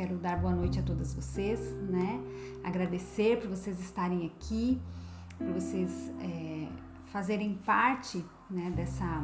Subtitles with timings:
[0.00, 2.18] quero dar boa noite a todas vocês, né?
[2.64, 4.80] Agradecer por vocês estarem aqui,
[5.36, 6.68] por vocês é,
[7.12, 9.22] fazerem parte né, dessa,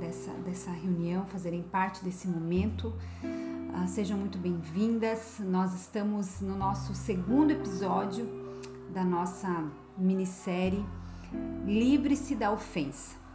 [0.00, 2.90] dessa, dessa reunião, fazerem parte desse momento.
[3.74, 5.40] Ah, sejam muito bem-vindas.
[5.40, 8.26] Nós estamos no nosso segundo episódio
[8.94, 9.62] da nossa
[9.98, 10.82] minissérie
[11.66, 13.25] Livre-se da Ofensa.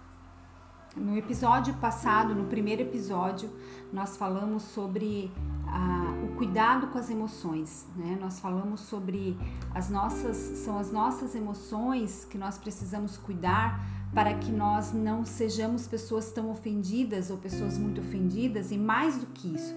[0.95, 3.49] No episódio passado, no primeiro episódio,
[3.93, 5.31] nós falamos sobre
[5.65, 8.17] ah, o cuidado com as emoções, né?
[8.19, 9.37] Nós falamos sobre
[9.73, 13.79] as nossas, são as nossas emoções que nós precisamos cuidar
[14.13, 19.27] para que nós não sejamos pessoas tão ofendidas ou pessoas muito ofendidas e mais do
[19.27, 19.73] que isso,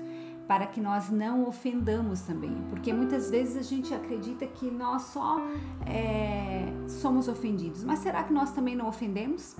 [0.48, 5.41] para que nós não ofendamos também, porque muitas vezes a gente acredita que nós só
[5.86, 9.55] é, somos ofendidos, mas será que nós também não ofendemos?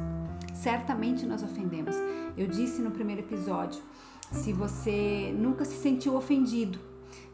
[0.55, 1.95] Certamente nós ofendemos.
[2.37, 3.83] Eu disse no primeiro episódio,
[4.33, 6.79] se você nunca se sentiu ofendido,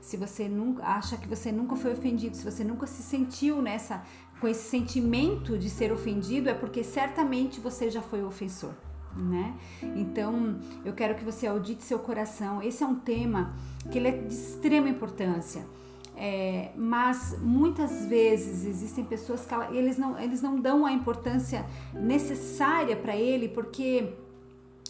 [0.01, 4.03] se você nunca acha que você nunca foi ofendido, se você nunca se sentiu nessa
[4.41, 8.73] com esse sentimento de ser ofendido, é porque certamente você já foi ofensor
[9.17, 9.55] né?
[9.83, 12.63] Então, eu quero que você audite seu coração.
[12.63, 13.55] Esse é um tema
[13.91, 15.65] que é de extrema importância.
[16.23, 21.65] É, mas muitas vezes existem pessoas que ela, eles, não, eles não dão a importância
[21.95, 24.13] necessária para ele porque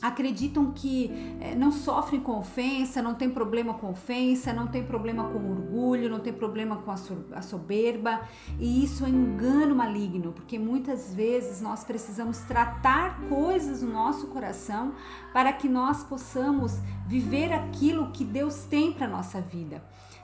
[0.03, 1.09] acreditam que
[1.41, 6.11] é, não sofrem com ofensa, não tem problema com ofensa, não tem problema com orgulho,
[6.11, 8.23] não tem problema com a soberba,
[8.59, 14.95] e isso é engano maligno, porque muitas vezes nós precisamos tratar coisas no nosso coração
[15.33, 19.81] para que nós possamos viver aquilo que Deus tem para nossa vida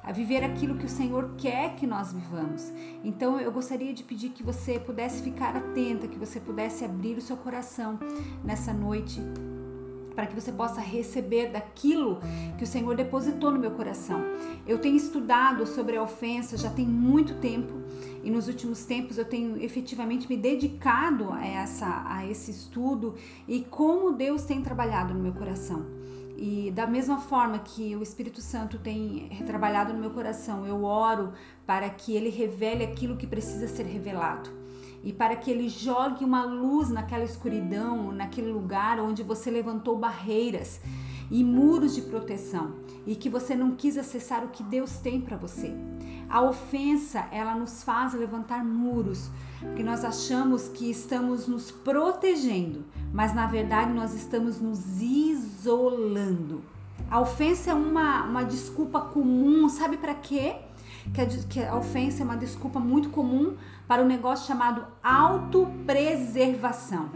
[0.07, 2.73] a viver aquilo que o Senhor quer que nós vivamos.
[3.03, 7.21] Então eu gostaria de pedir que você pudesse ficar atenta, que você pudesse abrir o
[7.21, 7.99] seu coração
[8.45, 9.21] nessa noite
[10.15, 12.21] para que você possa receber daquilo
[12.57, 14.19] que o Senhor depositou no meu coração.
[14.67, 17.75] Eu tenho estudado sobre a ofensa já tem muito tempo
[18.25, 23.15] e nos últimos tempos eu tenho efetivamente me dedicado a, essa, a esse estudo
[23.47, 25.85] e como Deus tem trabalhado no meu coração.
[26.37, 31.33] E da mesma forma que o Espírito Santo tem trabalhado no meu coração, eu oro
[31.67, 34.51] para que ele revele aquilo que precisa ser revelado.
[35.03, 40.81] E para que ele jogue uma luz naquela escuridão, naquele lugar onde você levantou barreiras
[41.31, 45.37] e muros de proteção e que você não quis acessar o que Deus tem para
[45.37, 45.75] você.
[46.29, 49.31] A ofensa, ela nos faz levantar muros,
[49.61, 56.63] porque nós achamos que estamos nos protegendo, mas na verdade nós estamos nos isolando.
[57.09, 60.57] A ofensa é uma, uma desculpa comum, sabe para quê?
[61.15, 63.55] Que a, que a ofensa é uma desculpa muito comum
[63.87, 67.11] para um negócio chamado autopreservação,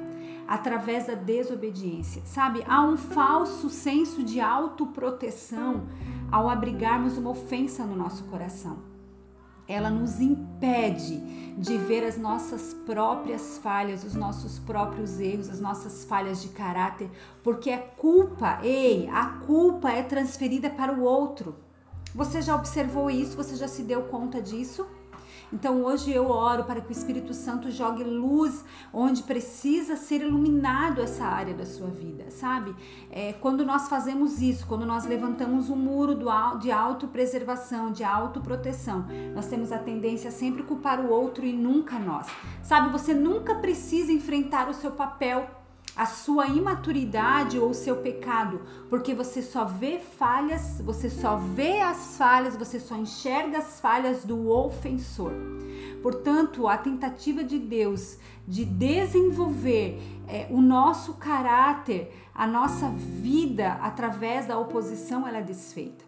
[0.51, 2.23] através da desobediência.
[2.27, 5.87] Sabe, há um falso senso de autoproteção
[6.29, 8.79] ao abrigarmos uma ofensa no nosso coração.
[9.69, 11.19] Ela nos impede
[11.57, 17.09] de ver as nossas próprias falhas, os nossos próprios erros, as nossas falhas de caráter,
[17.45, 21.55] porque a culpa, ei, a culpa é transferida para o outro.
[22.13, 23.37] Você já observou isso?
[23.37, 24.85] Você já se deu conta disso?
[25.53, 31.01] Então hoje eu oro para que o Espírito Santo jogue luz onde precisa ser iluminado
[31.01, 32.75] essa área da sua vida, sabe?
[33.11, 39.07] É, quando nós fazemos isso, quando nós levantamos um muro do, de autopreservação, de autoproteção,
[39.35, 42.29] nós temos a tendência a sempre culpar o outro e nunca nós.
[42.63, 45.60] Sabe, você nunca precisa enfrentar o seu papel
[46.01, 51.79] a sua imaturidade ou o seu pecado, porque você só vê falhas, você só vê
[51.83, 55.31] as falhas, você só enxerga as falhas do ofensor.
[56.03, 58.17] Portanto, a tentativa de Deus
[58.49, 66.03] de desenvolver é, o nosso caráter, a nossa vida através da oposição, ela é desfeita.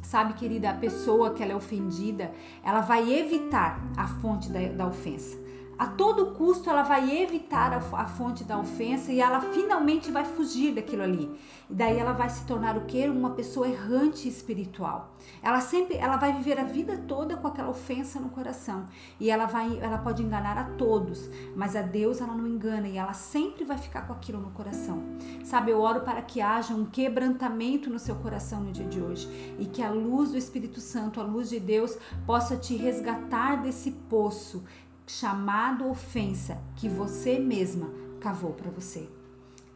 [0.00, 2.32] Sabe, querida, a pessoa que ela é ofendida,
[2.64, 5.43] ela vai evitar a fonte da, da ofensa
[5.78, 10.74] a todo custo ela vai evitar a, fonte da ofensa e ela finalmente vai fugir
[10.74, 11.30] daquilo ali.
[11.68, 13.08] E daí ela vai se tornar o quê?
[13.08, 15.14] Uma pessoa errante espiritual.
[15.42, 18.86] Ela sempre, ela vai viver a vida toda com aquela ofensa no coração
[19.18, 22.96] e ela vai, ela pode enganar a todos, mas a Deus ela não engana e
[22.96, 25.02] ela sempre vai ficar com aquilo no coração.
[25.42, 29.28] Sabe, eu oro para que haja um quebrantamento no seu coração no dia de hoje
[29.58, 31.96] e que a luz do Espírito Santo, a luz de Deus,
[32.26, 34.64] possa te resgatar desse poço
[35.06, 37.90] chamado ofensa que você mesma
[38.20, 39.08] cavou para você.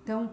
[0.09, 0.31] Então,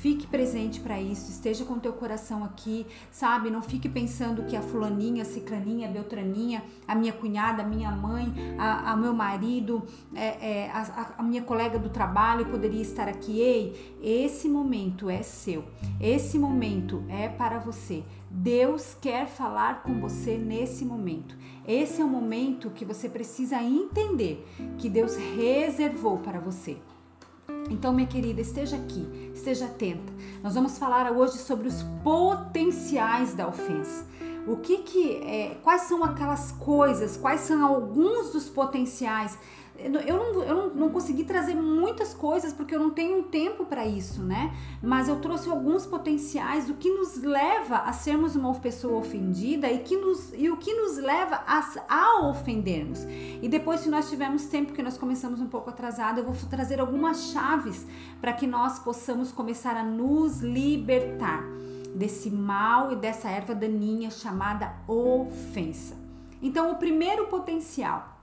[0.00, 3.50] fique presente para isso, esteja com teu coração aqui, sabe?
[3.50, 7.90] Não fique pensando que a fulaninha, a cicraninha, a beltraninha, a minha cunhada, a minha
[7.90, 9.82] mãe, a, a meu marido,
[10.14, 13.38] é, é, a, a minha colega do trabalho poderia estar aqui.
[13.38, 15.62] Ei, esse momento é seu,
[16.00, 18.02] esse momento é para você.
[18.30, 21.36] Deus quer falar com você nesse momento.
[21.66, 24.46] Esse é o momento que você precisa entender
[24.78, 26.76] que Deus reservou para você.
[27.70, 30.12] Então, minha querida, esteja aqui, esteja atenta.
[30.42, 34.06] Nós vamos falar hoje sobre os potenciais da ofensa.
[34.46, 39.38] O que que é, quais são aquelas coisas, quais são alguns dos potenciais
[39.78, 43.64] eu não, eu não, não consegui trazer muitas coisas porque eu não tenho um tempo
[43.64, 44.52] para isso, né?
[44.82, 49.78] Mas eu trouxe alguns potenciais do que nos leva a sermos uma pessoa ofendida e,
[49.78, 53.06] que nos, e o que nos leva a, a ofendermos.
[53.40, 56.80] E depois, se nós tivermos tempo, que nós começamos um pouco atrasado, eu vou trazer
[56.80, 57.86] algumas chaves
[58.20, 61.44] para que nós possamos começar a nos libertar
[61.94, 65.96] desse mal e dessa erva daninha chamada ofensa.
[66.42, 68.17] Então, o primeiro potencial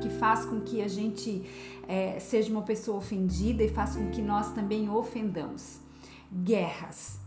[0.00, 1.42] que faz com que a gente
[1.88, 5.80] é, seja uma pessoa ofendida e faz com que nós também ofendamos.
[6.32, 7.20] Guerras.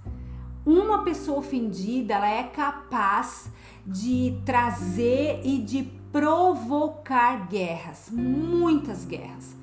[0.65, 3.49] Uma pessoa ofendida, ela é capaz
[3.85, 9.55] de trazer e de provocar guerras, muitas guerras.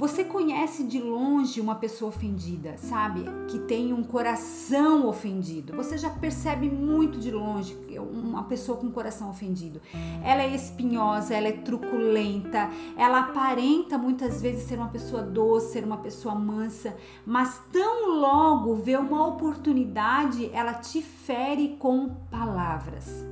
[0.00, 3.22] Você conhece de longe uma pessoa ofendida, sabe?
[3.48, 5.76] Que tem um coração ofendido.
[5.76, 9.78] Você já percebe muito de longe uma pessoa com coração ofendido.
[10.24, 15.84] Ela é espinhosa, ela é truculenta, ela aparenta muitas vezes ser uma pessoa doce, ser
[15.84, 23.22] uma pessoa mansa, mas tão logo vê uma oportunidade, ela te fere com palavras.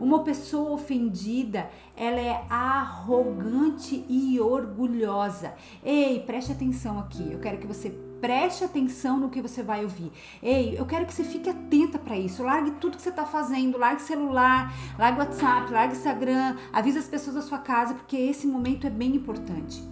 [0.00, 5.54] Uma pessoa ofendida, ela é arrogante e orgulhosa.
[5.84, 7.30] Ei, preste atenção aqui.
[7.30, 10.10] Eu quero que você preste atenção no que você vai ouvir.
[10.42, 12.42] Ei, eu quero que você fique atenta para isso.
[12.42, 17.36] Largue tudo que você está fazendo, largue celular, largue WhatsApp, largue Instagram, avise as pessoas
[17.36, 19.82] da sua casa, porque esse momento é bem importante.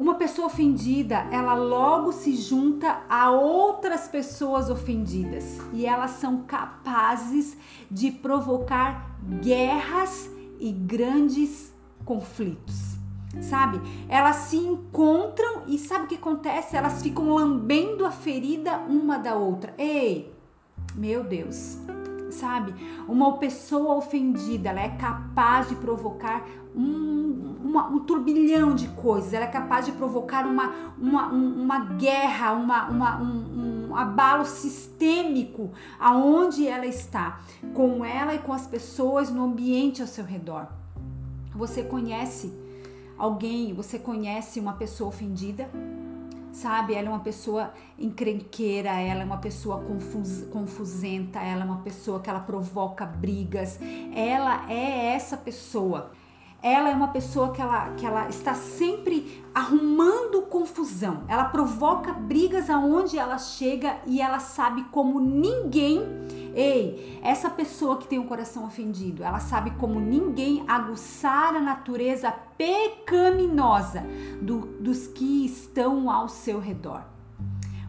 [0.00, 7.54] Uma pessoa ofendida, ela logo se junta a outras pessoas ofendidas e elas são capazes
[7.90, 11.70] de provocar guerras e grandes
[12.02, 12.96] conflitos.
[13.42, 13.78] Sabe?
[14.08, 16.78] Elas se encontram e sabe o que acontece?
[16.78, 19.74] Elas ficam lambendo a ferida uma da outra.
[19.76, 20.34] Ei,
[20.96, 21.76] meu Deus
[22.30, 22.74] sabe?
[23.08, 26.44] Uma pessoa ofendida, ela é capaz de provocar
[26.74, 32.52] um, uma, um turbilhão de coisas, ela é capaz de provocar uma, uma, uma guerra,
[32.52, 37.40] uma, uma, um, um abalo sistêmico aonde ela está,
[37.74, 40.68] com ela e com as pessoas no ambiente ao seu redor.
[41.54, 42.52] Você conhece
[43.18, 45.68] alguém, você conhece uma pessoa ofendida?
[46.52, 46.94] Sabe?
[46.94, 52.20] Ela é uma pessoa encrenqueira, ela é uma pessoa confus, confusenta, ela é uma pessoa
[52.20, 53.78] que ela provoca brigas.
[54.14, 56.10] Ela é essa pessoa
[56.62, 61.24] ela é uma pessoa que ela, que ela está sempre arrumando confusão.
[61.26, 66.02] Ela provoca brigas aonde ela chega e ela sabe como ninguém.
[66.54, 71.60] Ei, essa pessoa que tem o um coração ofendido, ela sabe como ninguém aguçar a
[71.60, 74.04] natureza pecaminosa
[74.42, 77.04] do, dos que estão ao seu redor.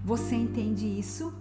[0.03, 1.33] Você entende isso?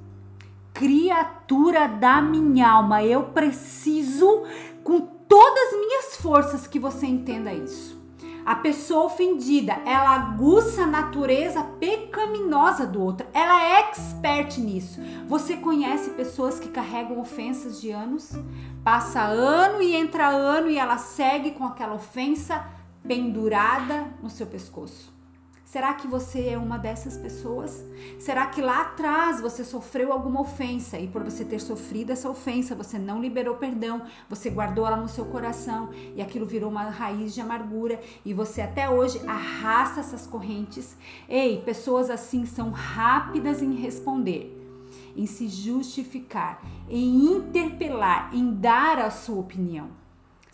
[0.75, 4.45] Criatura da minha alma, eu preciso
[4.83, 8.01] com todas as minhas forças que você entenda isso.
[8.45, 13.27] A pessoa ofendida, ela aguça a natureza pecaminosa do outro.
[13.33, 15.01] Ela é expert nisso.
[15.29, 18.33] Você conhece pessoas que carregam ofensas de anos?
[18.83, 22.67] Passa ano e entra ano e ela segue com aquela ofensa
[23.07, 25.10] pendurada no seu pescoço.
[25.71, 27.85] Será que você é uma dessas pessoas?
[28.19, 32.75] Será que lá atrás você sofreu alguma ofensa e por você ter sofrido essa ofensa,
[32.75, 37.33] você não liberou perdão, você guardou ela no seu coração e aquilo virou uma raiz
[37.33, 40.97] de amargura e você até hoje arrasta essas correntes?
[41.29, 44.53] Ei, pessoas assim são rápidas em responder,
[45.17, 50.00] em se justificar, em interpelar, em dar a sua opinião.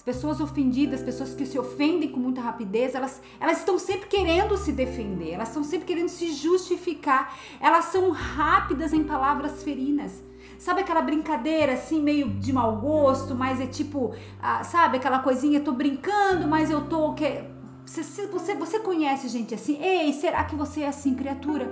[0.07, 4.71] Pessoas ofendidas, pessoas que se ofendem com muita rapidez, elas, elas estão sempre querendo se
[4.71, 10.23] defender, elas estão sempre querendo se justificar, elas são rápidas em palavras ferinas.
[10.61, 15.59] Sabe aquela brincadeira assim, meio de mau gosto, mas é tipo, ah, sabe aquela coisinha,
[15.59, 17.13] tô brincando, mas eu tô.
[17.15, 17.43] Que...
[17.85, 19.77] Você, você, você conhece gente assim?
[19.83, 21.69] Ei, será que você é assim, criatura?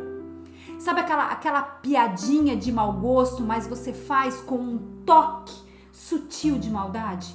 [0.80, 5.54] Sabe aquela, aquela piadinha de mau gosto, mas você faz com um toque
[5.92, 7.32] sutil de maldade?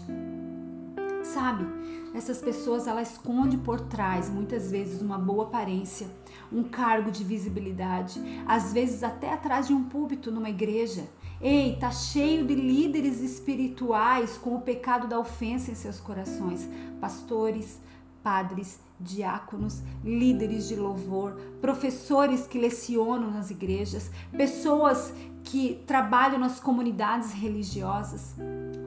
[1.33, 1.65] Sabe?
[2.13, 6.07] essas pessoas ela esconde por trás muitas vezes uma boa aparência,
[6.51, 11.07] um cargo de visibilidade, às vezes até atrás de um púlpito numa igreja.
[11.41, 16.67] Ei, tá cheio de líderes espirituais com o pecado da ofensa em seus corações,
[17.00, 17.79] pastores,
[18.21, 25.13] padres, diáconos, líderes de louvor, professores que lecionam nas igrejas, pessoas
[25.50, 28.36] que trabalham nas comunidades religiosas.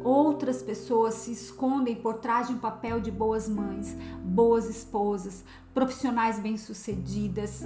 [0.04, 6.38] Outras pessoas se escondem por trás de um papel de boas mães, boas esposas, profissionais
[6.38, 7.64] bem-sucedidas,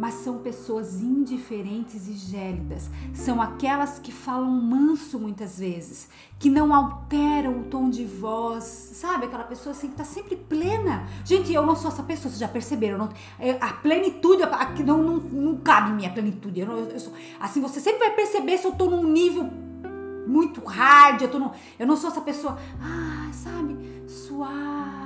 [0.00, 2.88] mas são pessoas indiferentes e gélidas.
[3.12, 9.26] São aquelas que falam manso muitas vezes, que não alteram o tom de voz, sabe?
[9.26, 11.06] Aquela pessoa assim que tá sempre plena.
[11.22, 12.96] Gente, eu não sou essa pessoa, vocês já perceberam?
[12.96, 16.60] Não, é, a plenitude, a, não, não, não cabe minha plenitude.
[16.60, 19.50] Eu não, eu sou, assim, você sempre vai perceber se eu tô num nível
[20.26, 23.76] muito hard, eu, tô no, eu não sou essa pessoa, ah, sabe,
[24.08, 24.99] suave,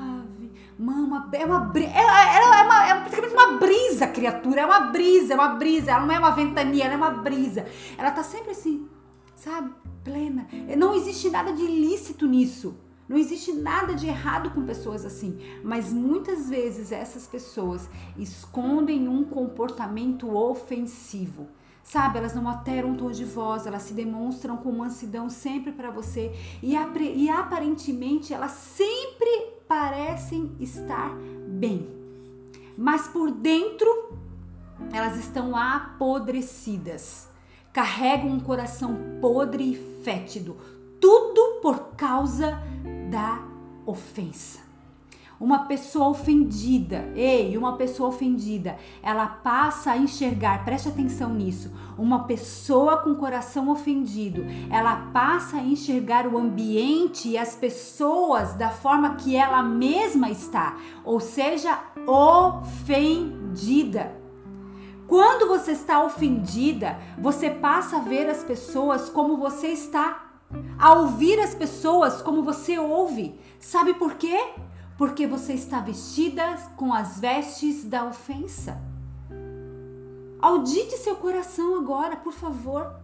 [0.78, 5.37] mama, é uma, ela, ela é, é praticamente uma brisa, criatura, é uma brisa, é
[5.37, 7.66] uma brisa, ela não é uma ventania, ela é uma brisa,
[7.97, 8.88] ela tá sempre assim,
[9.35, 12.76] sabe, plena, não existe nada de ilícito nisso,
[13.09, 19.25] não existe nada de errado com pessoas assim, mas muitas vezes essas pessoas escondem um
[19.25, 21.49] comportamento ofensivo.
[21.83, 22.16] Sabe?
[22.16, 26.33] Elas não alteram o tom de voz, elas se demonstram com mansidão sempre para você.
[26.62, 31.14] E, e aparentemente elas sempre parecem estar
[31.47, 31.88] bem,
[32.76, 34.18] mas por dentro
[34.92, 37.28] elas estão apodrecidas,
[37.73, 40.56] carregam um coração podre e fétido,
[41.00, 42.59] tudo por causa
[43.11, 43.42] da
[43.87, 44.63] ofensa.
[45.44, 51.70] Uma pessoa ofendida, ei, uma pessoa ofendida, ela passa a enxergar, preste atenção nisso.
[51.98, 58.70] Uma pessoa com coração ofendido, ela passa a enxergar o ambiente e as pessoas da
[58.70, 64.16] forma que ela mesma está, ou seja, ofendida.
[65.06, 70.24] Quando você está ofendida, você passa a ver as pessoas como você está,
[70.78, 73.38] a ouvir as pessoas como você ouve.
[73.60, 74.54] Sabe por quê?
[74.96, 78.80] Porque você está vestida com as vestes da ofensa.
[80.40, 82.94] Audite seu coração agora, por favor.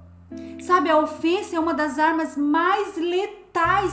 [0.61, 3.40] Sabe, a ofensa é uma das armas mais letais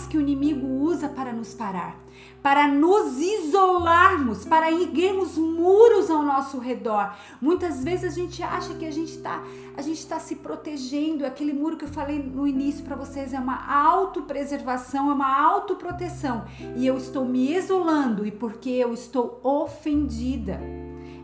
[0.10, 2.08] que o inimigo usa para nos parar
[2.42, 7.14] para nos isolarmos, para erguermos muros ao nosso redor.
[7.42, 9.44] Muitas vezes a gente acha que a gente está
[9.76, 11.26] a gente está se protegendo.
[11.26, 16.46] Aquele muro que eu falei no início para vocês é uma autopreservação, é uma autoproteção.
[16.78, 20.60] E eu estou me isolando e porque eu estou ofendida.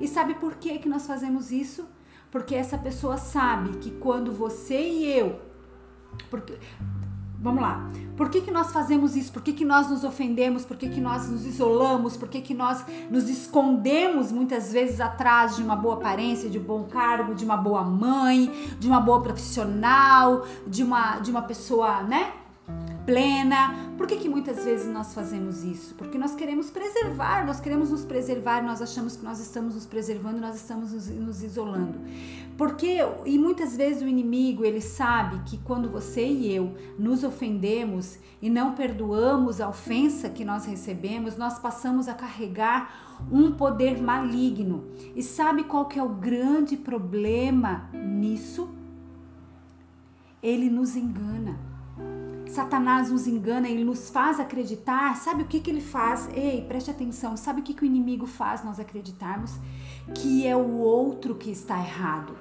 [0.02, 1.88] E sabe por que que nós fazemos isso?
[2.30, 5.54] Porque essa pessoa sabe que quando você e eu
[6.30, 6.58] porque
[7.44, 7.86] Vamos lá.
[8.16, 9.34] Por que, que nós fazemos isso?
[9.34, 10.64] Por que, que nós nos ofendemos?
[10.64, 12.16] Por que, que nós nos isolamos?
[12.16, 16.64] Por que, que nós nos escondemos muitas vezes atrás de uma boa aparência, de um
[16.64, 22.02] bom cargo, de uma boa mãe, de uma boa profissional, de uma, de uma pessoa,
[22.04, 22.32] né?
[23.06, 23.94] Plena.
[23.98, 25.96] Por que, que muitas vezes nós fazemos isso?
[25.96, 30.40] Porque nós queremos preservar, nós queremos nos preservar, nós achamos que nós estamos nos preservando,
[30.40, 32.00] nós estamos nos, nos isolando.
[32.58, 38.20] Porque, e muitas vezes o inimigo, ele sabe que quando você e eu nos ofendemos
[38.42, 44.86] e não perdoamos a ofensa que nós recebemos, nós passamos a carregar um poder maligno.
[45.16, 48.70] E sabe qual que é o grande problema nisso?
[50.42, 51.73] Ele nos engana.
[52.54, 55.16] Satanás nos engana, ele nos faz acreditar.
[55.18, 56.30] Sabe o que, que ele faz?
[56.36, 57.36] Ei, preste atenção.
[57.36, 59.58] Sabe o que, que o inimigo faz nós acreditarmos?
[60.14, 62.38] Que é o outro que está errado.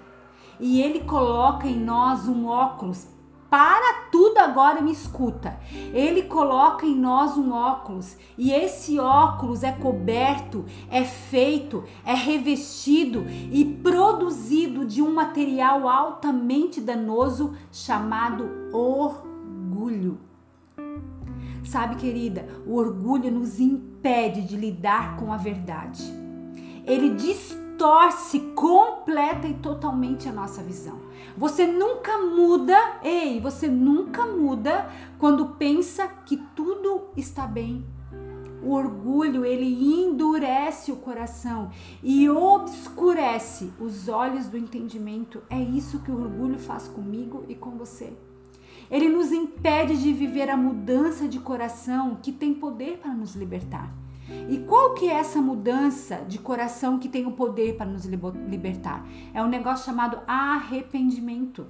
[0.61, 3.07] E ele coloca em nós um óculos.
[3.49, 5.59] Para tudo agora me escuta.
[5.95, 13.25] Ele coloca em nós um óculos e esse óculos é coberto, é feito, é revestido
[13.50, 19.31] e produzido de um material altamente danoso chamado orgulho
[19.82, 20.18] orgulho.
[21.64, 26.02] Sabe, querida, o orgulho nos impede de lidar com a verdade.
[26.84, 31.00] Ele distorce completa e totalmente a nossa visão.
[31.36, 37.84] Você nunca muda, ei, você nunca muda quando pensa que tudo está bem.
[38.62, 39.66] O orgulho, ele
[40.04, 41.70] endurece o coração
[42.02, 45.42] e obscurece os olhos do entendimento.
[45.50, 48.12] É isso que o orgulho faz comigo e com você.
[48.92, 53.90] Ele nos impede de viver a mudança de coração que tem poder para nos libertar.
[54.50, 59.06] E qual que é essa mudança de coração que tem o poder para nos libertar?
[59.32, 61.66] É um negócio chamado arrependimento.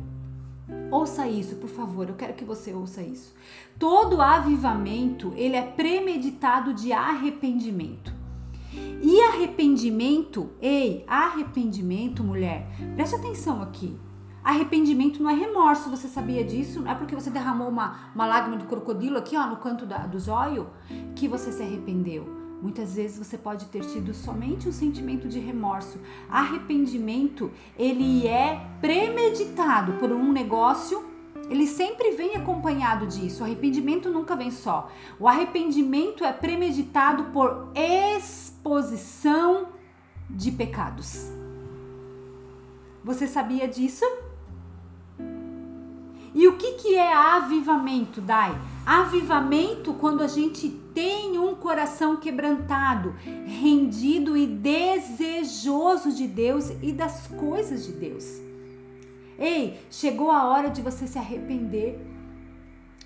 [0.90, 3.32] Ouça isso, por favor, eu quero que você ouça isso.
[3.78, 8.12] Todo avivamento, ele é premeditado de arrependimento.
[9.00, 13.96] E arrependimento, ei, arrependimento, mulher, preste atenção aqui.
[14.44, 16.80] Arrependimento não é remorso, você sabia disso?
[16.80, 19.98] Não é porque você derramou uma, uma lágrima de crocodilo aqui, ó, no canto da,
[19.98, 20.68] do zóio,
[21.14, 22.42] que você se arrependeu.
[22.60, 25.98] Muitas vezes você pode ter tido somente um sentimento de remorso.
[26.28, 31.04] Arrependimento, ele é premeditado por um negócio,
[31.48, 33.42] ele sempre vem acompanhado disso.
[33.42, 34.90] O arrependimento nunca vem só.
[35.18, 39.68] O arrependimento é premeditado por exposição
[40.30, 41.30] de pecados.
[43.04, 44.04] Você sabia disso?
[46.34, 48.58] E o que, que é avivamento, Dai?
[48.86, 53.14] Avivamento quando a gente tem um coração quebrantado,
[53.46, 58.40] rendido e desejoso de Deus e das coisas de Deus.
[59.38, 61.98] Ei, chegou a hora de você se arrepender,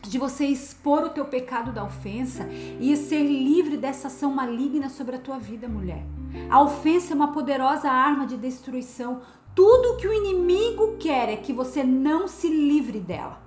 [0.02, 2.49] de você expor o teu pecado da ofensa
[2.80, 6.04] e ser livre dessa ação maligna sobre a tua vida, mulher.
[6.50, 9.21] A ofensa é uma poderosa arma de destruição.
[9.56, 13.40] Tudo que o inimigo quer é que você não se livre dela.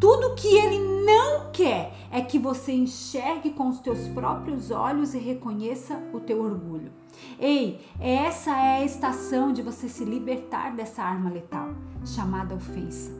[0.00, 5.18] Tudo que ele não quer é que você enxergue com os teus próprios olhos e
[5.18, 6.90] reconheça o teu orgulho.
[7.38, 13.12] Ei, essa é a estação de você se libertar dessa arma letal chamada ofensa.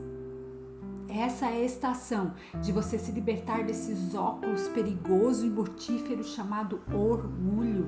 [1.07, 7.87] Essa é a estação de você se libertar desses óculos perigoso e mortífero chamado orgulho.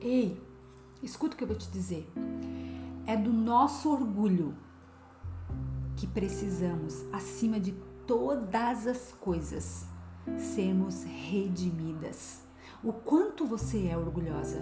[0.00, 0.36] Ei,
[1.00, 2.04] escuta o que eu vou te dizer.
[3.08, 4.54] É do nosso orgulho
[5.96, 7.72] que precisamos, acima de
[8.06, 9.86] todas as coisas,
[10.36, 12.42] sermos redimidas.
[12.84, 14.60] O quanto você é orgulhosa.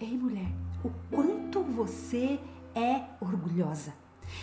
[0.00, 0.52] Ei, mulher,
[0.82, 2.40] o quanto você
[2.74, 3.94] é orgulhosa.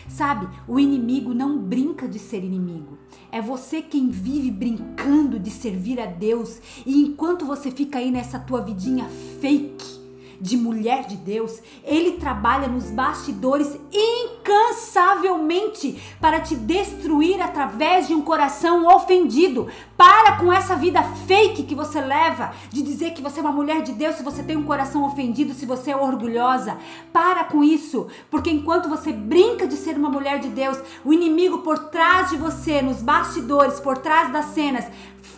[0.07, 2.97] Sabe, o inimigo não brinca de ser inimigo.
[3.29, 6.61] É você quem vive brincando de servir a Deus.
[6.85, 9.09] E enquanto você fica aí nessa tua vidinha
[9.41, 10.02] fake,
[10.39, 18.21] de mulher de Deus, ele trabalha nos bastidores incansavelmente para te destruir através de um
[18.21, 19.67] coração ofendido.
[19.97, 23.81] Para com essa vida fake que você leva de dizer que você é uma mulher
[23.81, 26.77] de Deus se você tem um coração ofendido, se você é orgulhosa.
[27.11, 31.59] Para com isso, porque enquanto você brinca de ser uma mulher de Deus, o inimigo
[31.59, 34.85] por trás de você, nos bastidores, por trás das cenas,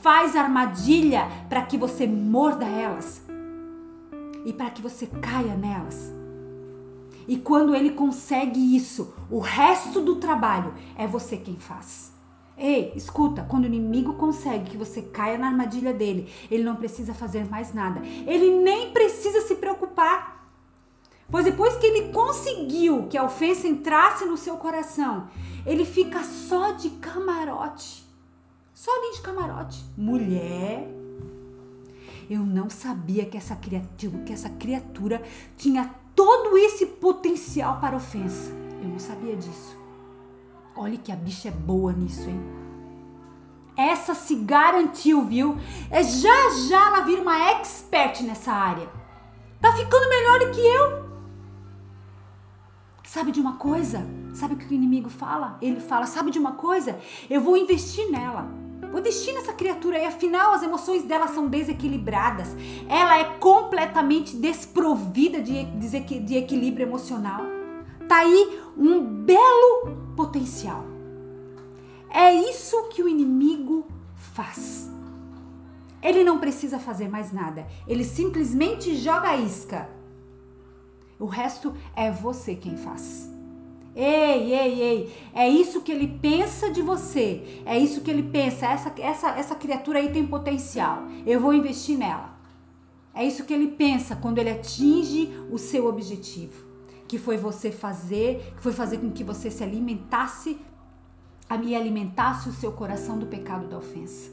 [0.02, 3.25] faz armadilha para que você morda elas
[4.46, 6.14] e para que você caia nelas.
[7.28, 12.14] E quando ele consegue isso, o resto do trabalho é você quem faz.
[12.58, 17.14] Ei, escuta, quando o inimigo consegue que você caia na armadilha dele, ele não precisa
[17.14, 18.02] fazer mais nada.
[18.06, 20.48] Ele nem precisa se preocupar.
[21.30, 25.28] Pois depois que ele conseguiu que a ofensa entrasse no seu coração,
[25.66, 28.06] ele fica só de camarote.
[28.74, 29.84] Só ali de camarote.
[29.98, 30.95] Mulher,
[32.30, 35.22] eu não sabia que essa criatura, que essa criatura
[35.58, 38.52] tinha todo esse potencial para ofensa.
[38.82, 39.78] Eu não sabia disso.
[40.76, 42.42] Olha que a bicha é boa nisso, hein?
[43.78, 45.58] Essa se garantiu, viu?
[45.90, 48.90] É já já ela vira uma expert nessa área.
[49.60, 51.06] Tá ficando melhor do que eu.
[53.04, 54.06] Sabe de uma coisa?
[54.34, 55.58] Sabe o que o inimigo fala?
[55.62, 57.00] Ele fala: Sabe de uma coisa?
[57.30, 58.65] Eu vou investir nela.
[58.92, 62.56] Vou destino essa criatura aí, afinal as emoções dela são desequilibradas.
[62.88, 67.42] Ela é completamente desprovida de, de equilíbrio emocional.
[68.08, 70.86] Tá aí um belo potencial.
[72.10, 74.90] É isso que o inimigo faz.
[76.02, 77.68] Ele não precisa fazer mais nada.
[77.88, 79.90] Ele simplesmente joga a isca.
[81.20, 83.35] O resto é você quem faz.
[83.96, 87.62] Ei, ei, ei, é isso que ele pensa de você.
[87.66, 88.66] É isso que ele pensa.
[88.66, 91.04] Essa, essa, essa criatura aí tem potencial.
[91.26, 92.36] Eu vou investir nela.
[93.14, 96.66] É isso que ele pensa quando ele atinge o seu objetivo,
[97.08, 100.60] que foi você fazer, que foi fazer com que você se alimentasse,
[101.64, 104.30] e alimentasse o seu coração do pecado da ofensa.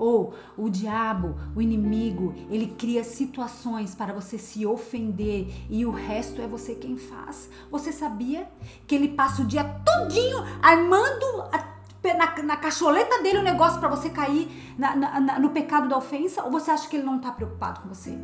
[0.00, 6.40] Ou o diabo, o inimigo, ele cria situações para você se ofender e o resto
[6.40, 7.50] é você quem faz.
[7.70, 8.50] Você sabia
[8.86, 11.70] que ele passa o dia todinho armando a
[12.02, 16.42] na, na, cacholeta dele o negócio para você cair na, na, no pecado da ofensa?
[16.44, 18.16] Ou você acha que ele não está preocupado com você?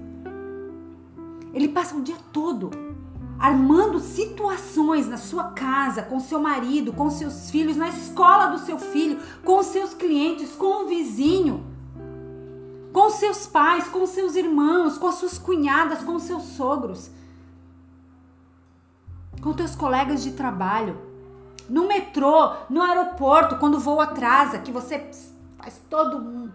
[1.53, 2.86] Ele passa o dia todo
[3.39, 8.79] armando situações na sua casa, com seu marido, com seus filhos, na escola do seu
[8.79, 11.65] filho, com seus clientes, com o vizinho,
[12.93, 17.11] com seus pais, com seus irmãos, com suas cunhadas, com seus sogros.
[19.43, 20.99] com teus colegas de trabalho,
[21.69, 25.09] no metrô, no aeroporto, quando o voo atrasa, que você
[25.57, 26.51] faz todo um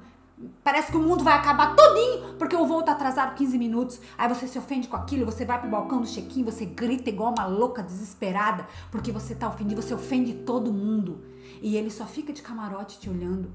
[0.63, 3.99] Parece que o mundo vai acabar todinho porque o voo tá atrasado 15 minutos.
[4.17, 7.33] Aí você se ofende com aquilo, você vai pro balcão do check-in, você grita igual
[7.37, 11.23] uma louca desesperada porque você tá ofendido, você ofende todo mundo.
[11.61, 13.51] E ele só fica de camarote te olhando.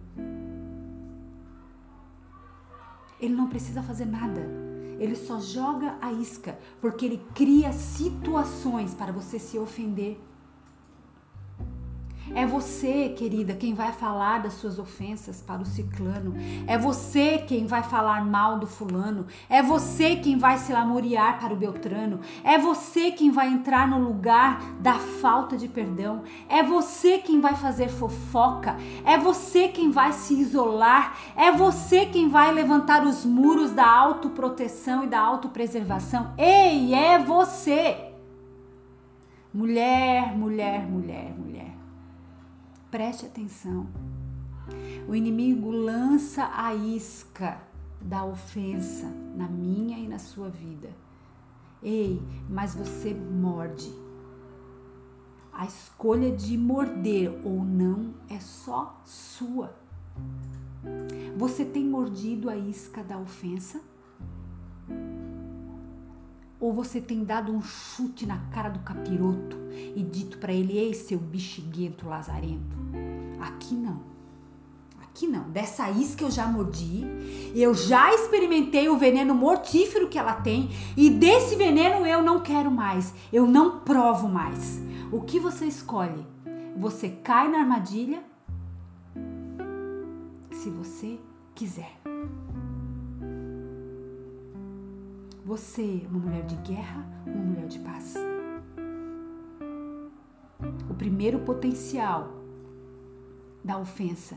[3.20, 4.40] Ele não precisa fazer nada.
[4.98, 10.20] Ele só joga a isca porque ele cria situações para você se ofender.
[12.34, 16.34] É você, querida, quem vai falar das suas ofensas para o ciclano.
[16.66, 19.26] É você quem vai falar mal do fulano.
[19.48, 22.20] É você quem vai se lamuriar para o Beltrano.
[22.42, 26.22] É você quem vai entrar no lugar da falta de perdão.
[26.48, 28.76] É você quem vai fazer fofoca.
[29.04, 31.16] É você quem vai se isolar.
[31.36, 36.32] É você quem vai levantar os muros da autoproteção e da autopreservação.
[36.36, 38.06] Ei, é você!
[39.56, 41.32] Mulher, mulher, mulher.
[42.90, 43.86] Preste atenção.
[45.08, 47.60] O inimigo lança a isca
[48.00, 50.90] da ofensa na minha e na sua vida.
[51.82, 53.92] Ei, mas você morde.
[55.52, 59.74] A escolha de morder ou não é só sua.
[61.36, 63.80] Você tem mordido a isca da ofensa?
[66.66, 69.56] Ou você tem dado um chute na cara do capiroto
[69.94, 72.76] e dito para ele: Ei, seu bexiguento lazarento?
[73.38, 74.00] Aqui não.
[75.00, 75.48] Aqui não.
[75.48, 77.04] Dessa isca eu já mordi.
[77.54, 80.68] Eu já experimentei o veneno mortífero que ela tem.
[80.96, 83.14] E desse veneno eu não quero mais.
[83.32, 84.82] Eu não provo mais.
[85.12, 86.26] O que você escolhe?
[86.76, 88.24] Você cai na armadilha
[90.50, 91.16] se você
[91.54, 91.96] quiser.
[95.46, 98.14] Você uma mulher de guerra, uma mulher de paz.
[100.90, 102.32] O primeiro potencial
[103.62, 104.36] da ofensa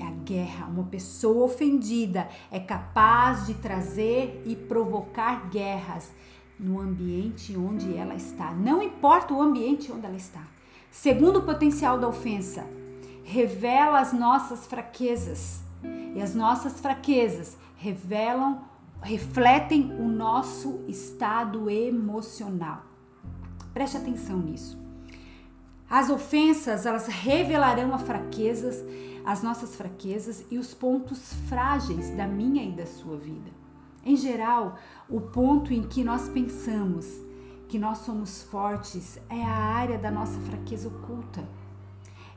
[0.00, 0.66] é a guerra.
[0.66, 6.10] Uma pessoa ofendida é capaz de trazer e provocar guerras
[6.58, 8.50] no ambiente onde ela está.
[8.50, 10.42] Não importa o ambiente onde ela está.
[10.90, 12.66] Segundo potencial da ofensa,
[13.22, 15.62] revela as nossas fraquezas.
[16.16, 18.66] E as nossas fraquezas revelam
[19.02, 22.82] refletem o nosso estado emocional.
[23.72, 24.78] Preste atenção nisso.
[25.88, 28.84] As ofensas, elas revelarão as fraquezas,
[29.24, 33.50] as nossas fraquezas e os pontos frágeis da minha e da sua vida.
[34.04, 34.76] Em geral,
[35.08, 37.06] o ponto em que nós pensamos
[37.68, 41.46] que nós somos fortes é a área da nossa fraqueza oculta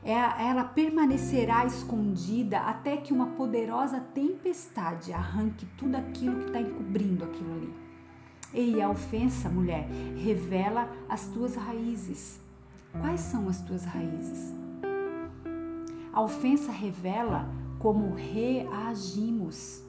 [0.04, 7.52] ela permanecerá escondida até que uma poderosa tempestade arranque tudo aquilo que está encobrindo aquilo
[7.52, 7.74] ali.
[8.52, 12.40] E a ofensa, mulher, revela as tuas raízes.
[13.00, 14.52] Quais são as tuas raízes?
[16.12, 19.82] A ofensa revela como reagimos.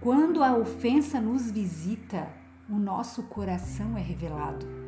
[0.00, 2.28] Quando a ofensa nos visita,
[2.68, 4.79] o nosso coração é revelado.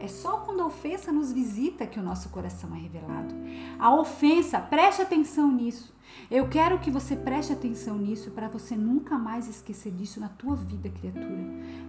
[0.00, 3.34] É só quando a ofensa nos visita que o nosso coração é revelado.
[3.78, 5.96] A ofensa, preste atenção nisso.
[6.30, 10.56] Eu quero que você preste atenção nisso para você nunca mais esquecer disso na tua
[10.56, 11.44] vida, criatura.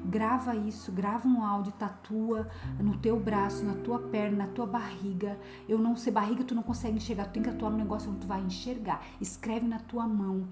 [0.06, 5.38] Grava isso, grava um áudio, tatua no teu braço, na tua perna, na tua barriga.
[5.68, 8.20] Eu não sei, barriga tu não consegue enxergar, tu tem que atuar no negócio onde
[8.20, 9.02] tu vai enxergar.
[9.20, 10.48] Escreve na tua mão,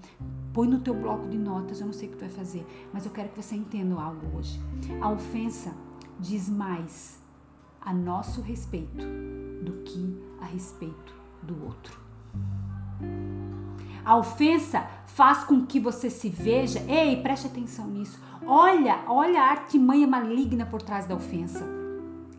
[0.52, 3.04] põe no teu bloco de notas, eu não sei o que tu vai fazer, mas
[3.04, 4.60] eu quero que você entenda algo hoje.
[5.00, 5.72] A ofensa
[6.18, 7.18] diz mais
[7.80, 9.06] a nosso respeito
[9.62, 11.98] do que a respeito do outro.
[14.04, 18.18] A ofensa faz com que você se veja, ei, preste atenção nisso.
[18.46, 21.66] Olha, olha a artimanha maligna por trás da ofensa.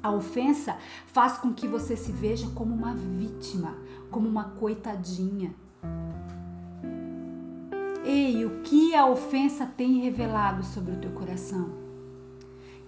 [0.01, 3.75] A ofensa faz com que você se veja como uma vítima,
[4.09, 5.53] como uma coitadinha.
[8.03, 11.78] Ei, o que a ofensa tem revelado sobre o teu coração?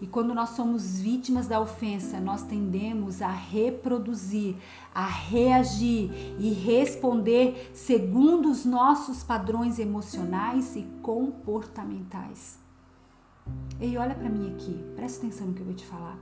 [0.02, 4.56] E quando nós somos vítimas da ofensa, nós tendemos a reproduzir,
[4.96, 6.10] a reagir
[6.40, 12.58] e responder segundo os nossos padrões emocionais e comportamentais.
[13.80, 16.18] Ei, olha para mim aqui, presta atenção no que eu vou te falar.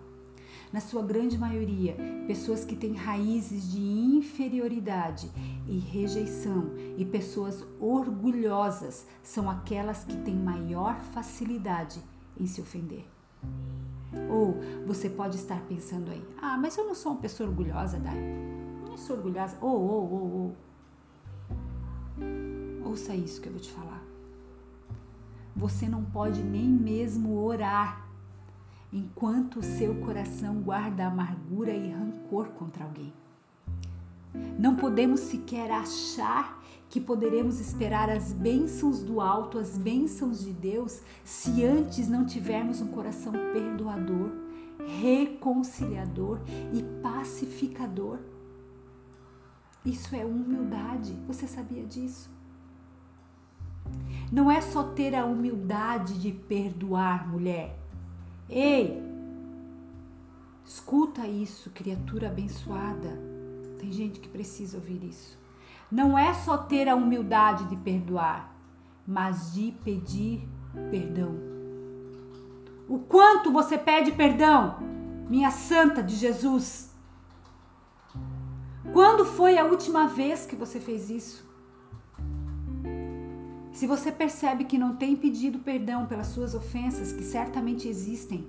[0.74, 1.96] Na sua grande maioria,
[2.28, 5.32] pessoas que têm raízes de inferioridade
[5.68, 12.02] e rejeição e pessoas orgulhosas são aquelas que têm maior facilidade
[12.38, 13.06] em se ofender.
[14.30, 18.17] Ou você pode estar pensando aí, ah, mas eu não sou uma pessoa orgulhosa, Dai.
[18.88, 19.58] Não sou orgulhosa.
[19.62, 20.56] Ou, ou, ou,
[22.21, 22.89] ou.
[22.89, 24.04] Ouça isso que eu vou te falar.
[25.56, 28.08] Você não pode nem mesmo orar
[28.91, 33.13] enquanto o seu coração guarda amargura e rancor contra alguém.
[34.58, 36.59] Não podemos sequer achar
[36.89, 42.82] que poderemos esperar as bênçãos do alto, as bênçãos de Deus, se antes não tivermos
[42.82, 44.32] um coração perdoador,
[44.99, 46.39] reconciliador
[46.73, 48.17] e pacificador.
[49.86, 51.15] Isso é humildade.
[51.28, 52.30] Você sabia disso?
[54.32, 57.78] Não é só ter a humildade de perdoar, mulher.
[58.49, 59.02] Ei!
[60.65, 63.17] Escuta isso, criatura abençoada.
[63.80, 65.38] Tem gente que precisa ouvir isso.
[65.91, 68.56] Não é só ter a humildade de perdoar,
[69.08, 70.47] mas de pedir
[70.91, 71.36] perdão.
[72.88, 74.78] O quanto você pede perdão,
[75.30, 76.93] minha santa de Jesus?
[78.93, 81.47] Quando foi a última vez que você fez isso?
[83.71, 88.47] Se você percebe que não tem pedido perdão pelas suas ofensas, que certamente existem,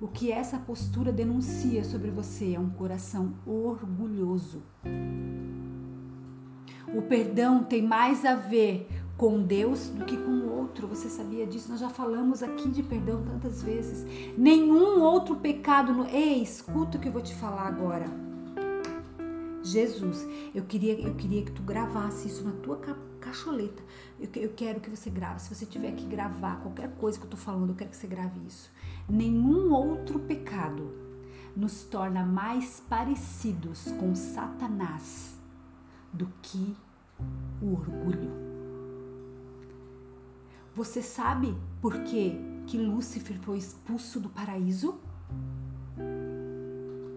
[0.00, 4.62] o que essa postura denuncia sobre você é um coração orgulhoso.
[6.94, 10.88] O perdão tem mais a ver com Deus do que com o outro.
[10.88, 11.70] Você sabia disso?
[11.70, 14.04] Nós já falamos aqui de perdão tantas vezes.
[14.36, 16.06] Nenhum outro pecado no.
[16.06, 18.06] Ei, escuta o que eu vou te falar agora.
[19.62, 22.80] Jesus, eu queria, eu queria que tu gravasse isso na tua
[23.20, 23.82] cacholeta.
[24.18, 25.42] Eu, eu quero que você grave.
[25.42, 28.08] Se você tiver que gravar qualquer coisa que eu tô falando, eu quero que você
[28.08, 28.68] grave isso.
[29.08, 30.90] Nenhum outro pecado
[31.54, 35.29] nos torna mais parecidos com Satanás
[36.12, 36.76] do que
[37.60, 38.30] o orgulho.
[40.74, 45.00] Você sabe por que, que Lúcifer foi expulso do paraíso?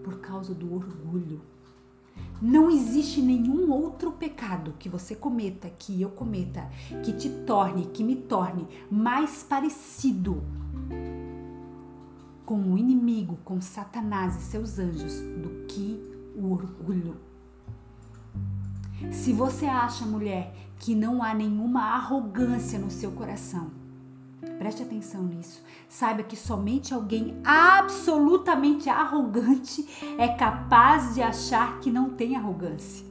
[0.04, 1.42] Por causa do orgulho.
[2.42, 6.70] Não existe nenhum outro pecado que você cometa, que eu cometa,
[7.04, 10.44] que te torne, que me torne mais parecido
[12.46, 16.02] com o inimigo, com Satanás e seus anjos, do que
[16.36, 17.16] o orgulho.
[19.12, 23.72] Se você acha, mulher, que não há nenhuma arrogância no seu coração,
[24.58, 25.64] preste atenção nisso.
[25.88, 29.88] Saiba que somente alguém absolutamente arrogante
[30.18, 33.06] é capaz de achar que não tem arrogância.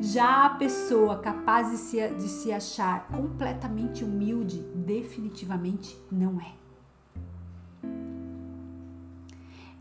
[0.00, 6.54] Já a pessoa capaz de se, de se achar completamente humilde, definitivamente não é.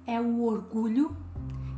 [0.08, 1.16] É o orgulho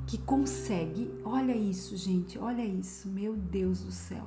[0.07, 4.25] que consegue, olha isso, gente, olha isso, meu Deus do céu.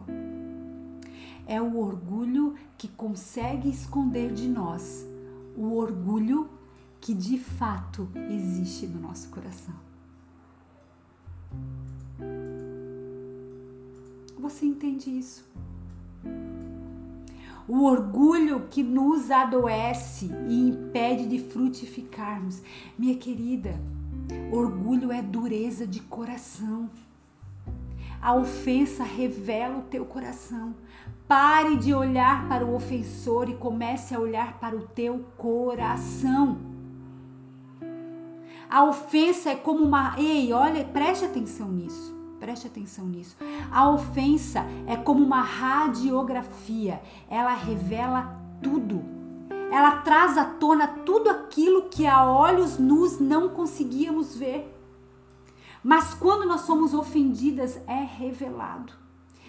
[1.47, 5.07] É o orgulho que consegue esconder de nós
[5.57, 6.49] o orgulho
[7.01, 9.75] que de fato existe no nosso coração.
[14.39, 15.49] Você entende isso?
[17.67, 22.63] O orgulho que nos adoece e impede de frutificarmos.
[22.99, 23.81] Minha querida,
[24.51, 26.91] Orgulho é dureza de coração.
[28.21, 30.75] A ofensa revela o teu coração.
[31.27, 36.59] Pare de olhar para o ofensor e comece a olhar para o teu coração.
[38.69, 40.15] A ofensa é como uma.
[40.19, 42.15] Ei, olha, preste atenção nisso.
[42.39, 43.37] Preste atenção nisso.
[43.71, 47.01] A ofensa é como uma radiografia.
[47.29, 49.21] Ela revela tudo
[49.71, 54.73] ela traz à tona tudo aquilo que a olhos nus não conseguíamos ver.
[55.83, 58.93] Mas quando nós somos ofendidas, é revelado.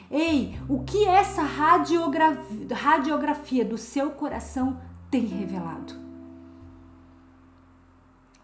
[0.09, 5.93] Ei, o que essa radiografia, radiografia do seu coração tem revelado?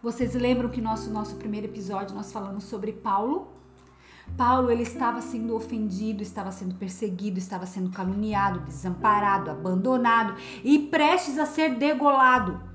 [0.00, 3.48] Vocês lembram que nosso nosso primeiro episódio nós falamos sobre Paulo?
[4.36, 11.36] Paulo ele estava sendo ofendido, estava sendo perseguido, estava sendo caluniado, desamparado, abandonado e prestes
[11.36, 12.67] a ser degolado.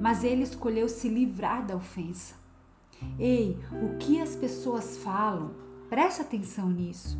[0.00, 2.34] Mas ele escolheu se livrar da ofensa.
[3.18, 5.50] Ei, o que as pessoas falam?
[5.88, 7.18] Preste atenção nisso.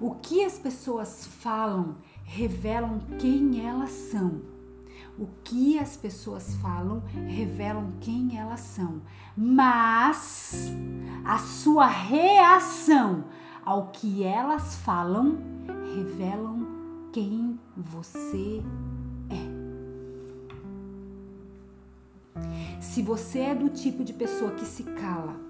[0.00, 4.42] O que as pessoas falam revelam quem elas são.
[5.18, 9.02] O que as pessoas falam revelam quem elas são,
[9.36, 10.72] mas
[11.24, 13.24] a sua reação
[13.64, 15.38] ao que elas falam
[15.94, 16.66] revelam
[17.12, 18.62] quem você
[18.98, 19.01] é.
[22.82, 25.40] Se você é do tipo de pessoa que se cala,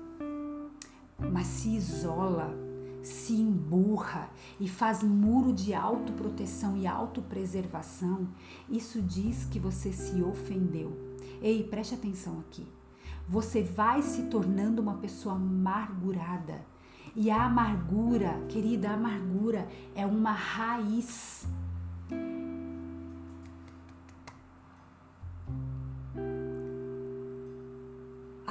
[1.18, 2.54] mas se isola,
[3.02, 4.28] se emburra
[4.60, 8.28] e faz muro de autoproteção e autopreservação,
[8.68, 10.92] isso diz que você se ofendeu.
[11.40, 12.68] Ei, preste atenção aqui.
[13.26, 16.60] Você vai se tornando uma pessoa amargurada.
[17.16, 21.46] E a amargura, querida, a amargura é uma raiz.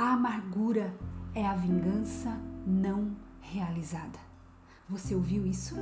[0.01, 0.91] A amargura
[1.35, 2.35] é a vingança
[2.65, 4.17] não realizada.
[4.89, 5.75] Você ouviu isso?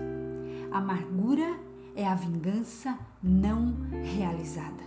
[0.74, 1.58] Amargura
[1.96, 4.84] é a vingança não realizada.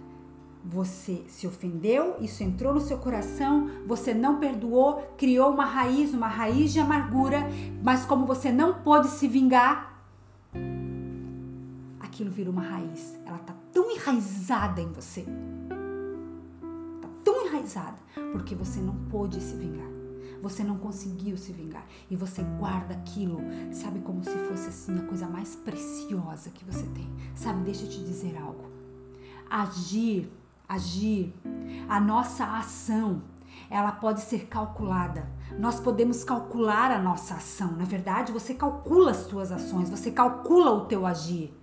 [0.63, 6.29] Você se ofendeu, isso entrou no seu coração, você não perdoou, criou uma raiz, uma
[6.29, 7.41] raiz de amargura,
[7.83, 9.99] mas como você não pôde se vingar,
[12.01, 13.19] aquilo vira uma raiz.
[13.25, 15.25] Ela tá tão enraizada em você.
[18.33, 19.91] Porque você não pôde se vingar.
[20.43, 23.39] Você não conseguiu se vingar e você guarda aquilo,
[23.71, 27.09] sabe como se fosse assim a coisa mais preciosa que você tem.
[27.37, 28.65] Sabe, deixa eu te dizer algo.
[29.49, 30.29] Agir
[30.73, 31.35] agir,
[31.89, 33.23] a nossa ação,
[33.69, 35.29] ela pode ser calculada.
[35.59, 37.73] Nós podemos calcular a nossa ação.
[37.73, 41.55] Na verdade, você calcula as suas ações, você calcula o teu agir.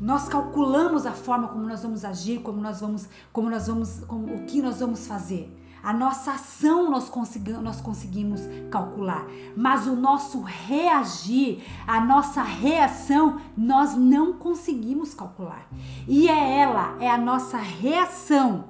[0.00, 4.34] Nós calculamos a forma como nós vamos agir, como nós vamos, como nós vamos, como,
[4.34, 5.50] o que nós vamos fazer.
[5.82, 7.10] A nossa ação nós
[7.62, 9.24] nós conseguimos calcular,
[9.56, 15.68] mas o nosso reagir, a nossa reação, nós não conseguimos calcular.
[16.08, 18.64] E é ela, é a nossa reação,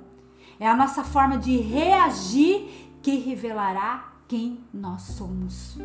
[0.61, 5.77] é a nossa forma de reagir que revelará quem nós somos.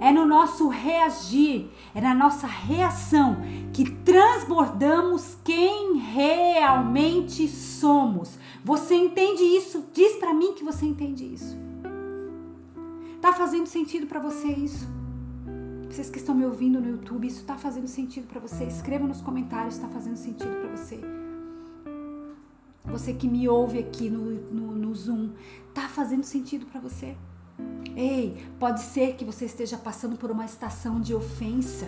[0.00, 3.36] É no nosso reagir, é na nossa reação
[3.72, 8.38] que transbordamos quem realmente somos.
[8.64, 9.84] Você entende isso?
[9.92, 11.56] Diz para mim que você entende isso.
[13.20, 14.86] Tá fazendo sentido para você isso?
[15.88, 18.64] Vocês que estão me ouvindo no YouTube, isso tá fazendo sentido para você?
[18.64, 21.00] Escreva nos comentários, está fazendo sentido para você.
[22.84, 25.30] Você que me ouve aqui no, no, no Zoom,
[25.72, 27.16] tá fazendo sentido para você?
[27.96, 31.86] Ei, pode ser que você esteja passando por uma estação de ofensa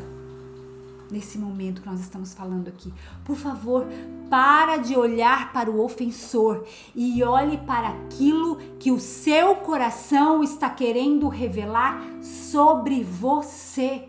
[1.11, 2.93] nesse momento que nós estamos falando aqui.
[3.25, 3.87] Por favor,
[4.31, 10.69] para de olhar para o ofensor e olhe para aquilo que o seu coração está
[10.71, 14.09] querendo revelar sobre você.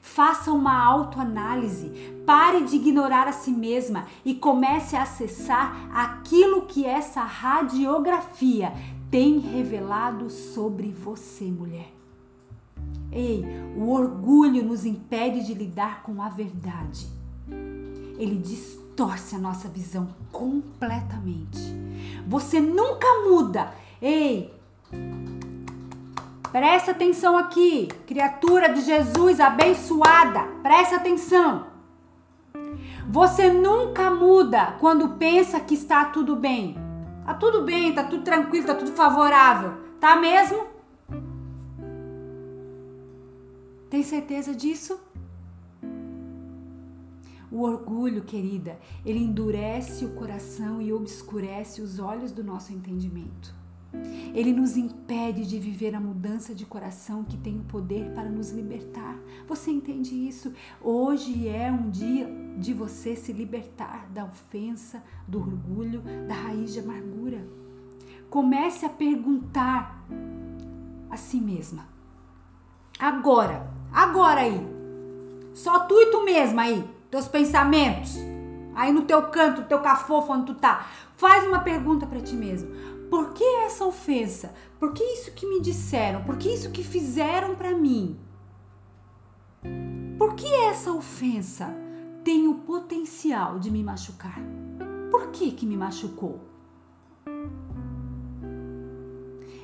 [0.00, 1.90] Faça uma autoanálise,
[2.24, 8.72] pare de ignorar a si mesma e comece a acessar aquilo que essa radiografia
[9.10, 11.92] tem revelado sobre você, mulher.
[13.12, 13.44] Ei,
[13.76, 17.06] o orgulho nos impede de lidar com a verdade.
[18.18, 21.58] Ele distorce a nossa visão completamente.
[22.26, 23.72] Você nunca muda.
[24.02, 24.52] Ei,
[26.50, 30.42] presta atenção aqui, criatura de Jesus abençoada.
[30.62, 31.66] Presta atenção.
[33.08, 36.85] Você nunca muda quando pensa que está tudo bem.
[37.26, 39.72] Tá tudo bem, tá tudo tranquilo, tá tudo favorável.
[39.98, 40.64] Tá mesmo?
[43.90, 45.00] Tem certeza disso?
[47.50, 53.52] O orgulho, querida, ele endurece o coração e obscurece os olhos do nosso entendimento.
[54.34, 58.50] Ele nos impede de viver a mudança de coração que tem o poder para nos
[58.50, 59.16] libertar.
[59.48, 60.52] Você entende isso?
[60.80, 62.28] Hoje é um dia
[62.58, 67.46] de você se libertar da ofensa, do orgulho, da raiz de amargura.
[68.28, 70.04] Comece a perguntar
[71.08, 71.86] a si mesma:
[72.98, 74.60] agora, Agora aí,
[75.54, 78.14] só tu e tu mesma aí, teus pensamentos,
[78.74, 80.86] aí no teu canto, no teu cafofo onde tu tá.
[81.16, 82.68] Faz uma pergunta para ti mesmo.
[83.10, 84.54] Por que essa ofensa?
[84.78, 86.24] Por que isso que me disseram?
[86.24, 88.18] Por que isso que fizeram para mim?
[90.18, 91.74] Por que essa ofensa
[92.24, 94.40] tem o potencial de me machucar?
[95.10, 96.40] Por que que me machucou?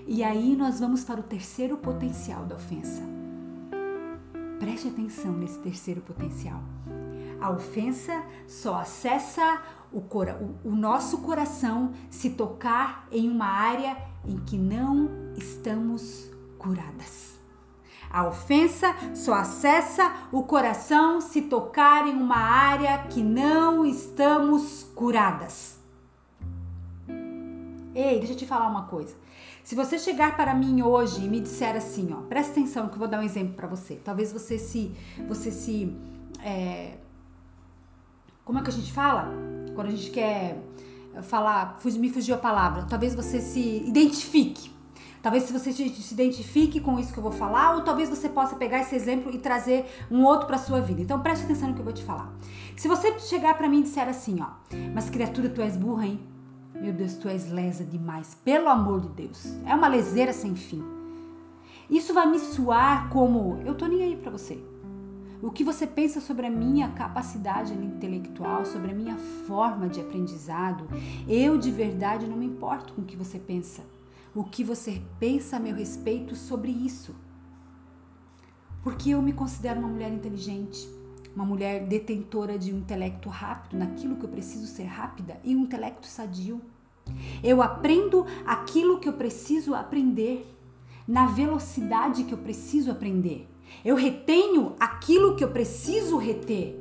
[0.07, 3.03] E aí nós vamos para o terceiro potencial da ofensa
[4.63, 6.63] Preste atenção nesse terceiro potencial.
[7.43, 9.61] A ofensa só acessa
[9.93, 17.37] o, cora o, nosso coração se tocar em uma área em que não estamos curadas.
[18.09, 25.81] A ofensa só acessa o coração se tocar em uma área que não estamos curadas.
[27.93, 29.17] Ei, deixa eu te falar uma coisa.
[29.65, 33.01] Se você chegar para mim hoje e me disser assim, ó, presta atenção que eu
[33.01, 33.97] vou dar um exemplo para você.
[33.97, 34.95] Talvez você se,
[35.27, 35.93] você se,
[36.41, 36.99] é,
[38.45, 39.33] como é que a gente fala?
[39.75, 40.63] Quando a gente quer
[41.23, 42.87] falar, me fugiu a palavra.
[42.89, 44.71] Talvez você se identifique.
[45.23, 48.81] Talvez você se identifique com isso que eu vou falar, ou talvez você possa pegar
[48.81, 51.01] esse exemplo e trazer um outro para sua vida.
[51.01, 52.33] Então preste atenção no que eu vou te falar.
[52.77, 54.49] Se você chegar para mim e disser assim, ó,
[54.93, 56.21] mas criatura, tu és burra, hein?
[56.75, 59.47] Meu Deus, tu és lesa demais, pelo amor de Deus.
[59.65, 60.83] É uma leseira sem fim.
[61.89, 64.72] Isso vai me soar como eu tô nem aí para você.
[65.43, 70.87] O que você pensa sobre a minha capacidade intelectual, sobre a minha forma de aprendizado,
[71.27, 73.83] eu de verdade não me importo com o que você pensa.
[74.35, 77.15] o que você pensa a meu respeito sobre isso.
[78.83, 80.89] Porque eu me considero uma mulher inteligente,
[81.37, 85.65] uma mulher detentora de um intelecto rápido, naquilo que eu preciso ser rápida, e um
[85.65, 86.63] intelecto sadio.
[87.43, 90.47] Eu aprendo aquilo que eu preciso aprender,
[91.07, 93.52] na velocidade que eu preciso aprender.
[93.85, 96.79] Eu retenho aquilo que eu preciso reter.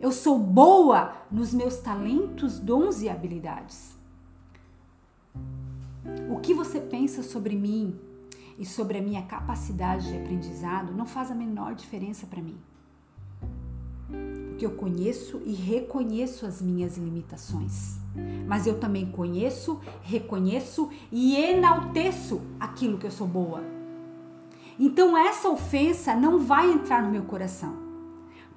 [0.00, 3.96] Eu sou boa nos meus talentos, dons e habilidades.
[6.28, 7.98] O que você pensa sobre mim
[8.58, 12.58] e sobre a minha capacidade de aprendizado não faz a menor diferença para mim.
[14.48, 17.96] Porque eu conheço e reconheço as minhas limitações.
[18.46, 23.62] Mas eu também conheço, reconheço e enalteço aquilo que eu sou boa.
[24.84, 27.72] Então essa ofensa não vai entrar no meu coração.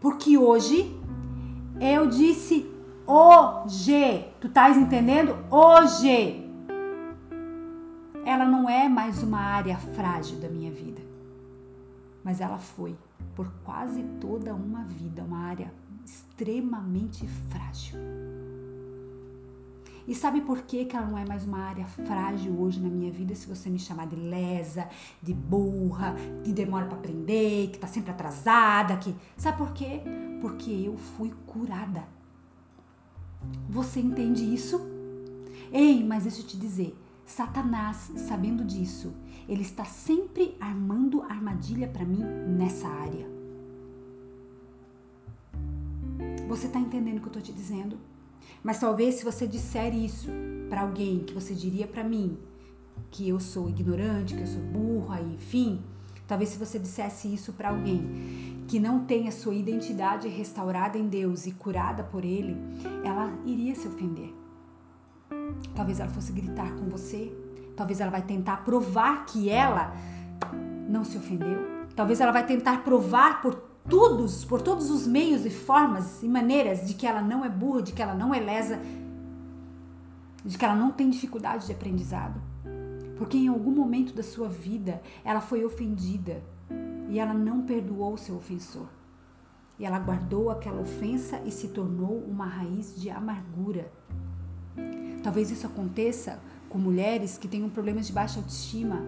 [0.02, 1.00] Porque hoje
[1.80, 2.68] eu disse
[3.06, 4.26] hoje.
[4.42, 5.38] Tu estás entendendo?
[5.52, 6.50] Hoje.
[8.26, 11.00] Ela não é mais uma área frágil da minha vida.
[12.24, 12.96] Mas ela foi
[13.36, 15.72] por quase toda uma vida uma área
[16.04, 18.00] extremamente frágil.
[20.08, 23.12] E sabe por que, que ela não é mais uma área frágil hoje na minha
[23.12, 23.34] vida?
[23.34, 24.88] Se você me chamar de lesa,
[25.22, 29.16] de burra, que demora para aprender, que tá sempre atrasada, que.
[29.36, 30.02] Sabe por quê?
[30.42, 32.04] Porque eu fui curada.
[33.68, 34.80] Você entende isso?
[35.72, 36.96] Ei, mas deixa eu te dizer,
[37.26, 39.14] Satanás, sabendo disso,
[39.50, 43.28] ele está sempre armando armadilha para mim nessa área.
[46.48, 47.98] Você está entendendo o que eu estou te dizendo?
[48.66, 50.28] Mas talvez se você disser isso
[50.72, 52.36] para alguém que você diria para mim
[53.12, 55.84] que eu sou ignorante, que eu sou burra, enfim,
[56.28, 61.46] talvez se você dissesse isso para alguém que não tenha sua identidade restaurada em Deus
[61.46, 62.58] e curada por ele,
[63.04, 64.34] ela iria se ofender.
[65.76, 67.32] Talvez ela fosse gritar com você,
[67.78, 69.94] talvez ela vai tentar provar que ela
[70.90, 71.86] não se ofendeu.
[71.96, 76.88] Talvez ela vai tentar provar por todos, por todos os meios e formas e maneiras
[76.88, 78.80] de que ela não é burra, de que ela não é lesa,
[80.44, 82.42] de que ela não tem dificuldade de aprendizado.
[83.18, 86.44] Porque em algum momento da sua vida ela foi ofendida
[87.10, 88.88] e ela não perdoou seu ofensor.
[89.78, 93.92] E ela guardou aquela ofensa e se tornou uma raiz de amargura.
[95.22, 99.02] Talvez isso aconteça com mulheres que tenham problemas de baixa autoestima,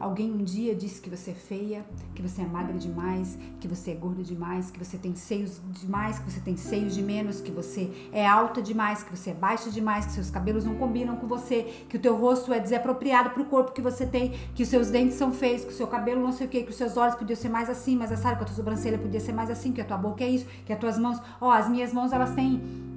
[0.00, 1.84] Alguém um dia disse que você é feia,
[2.14, 6.20] que você é magra demais, que você é gorda demais, que você tem seios demais,
[6.20, 9.70] que você tem seios de menos, que você é alta demais, que você é baixa
[9.70, 13.42] demais, que seus cabelos não combinam com você, que o teu rosto é desapropriado para
[13.42, 16.22] o corpo que você tem, que os seus dentes são feios, que o seu cabelo
[16.22, 18.42] não sei o que, que os seus olhos podiam ser mais assim, mas a que
[18.42, 20.78] a tua sobrancelha podia ser mais assim, que a tua boca é isso, que as
[20.78, 22.87] tuas mãos, ó, as minhas mãos elas têm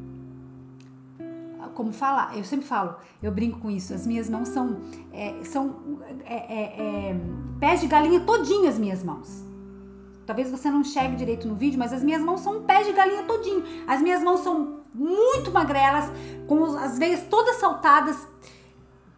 [1.82, 6.00] como falar, eu sempre falo, eu brinco com isso, as minhas mãos são, é, são
[6.26, 7.22] é, é, é,
[7.60, 9.44] pés de galinha todinho as minhas mãos.
[10.28, 13.24] Talvez você não enxergue direito no vídeo, mas as minhas mãos são pés de galinha
[13.24, 13.64] todinho.
[13.88, 16.06] As minhas mãos são muito magrelas,
[16.48, 18.28] com as veias todas saltadas.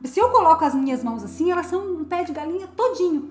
[0.05, 3.29] Se eu coloco as minhas mãos assim, elas são um pé de galinha todinho.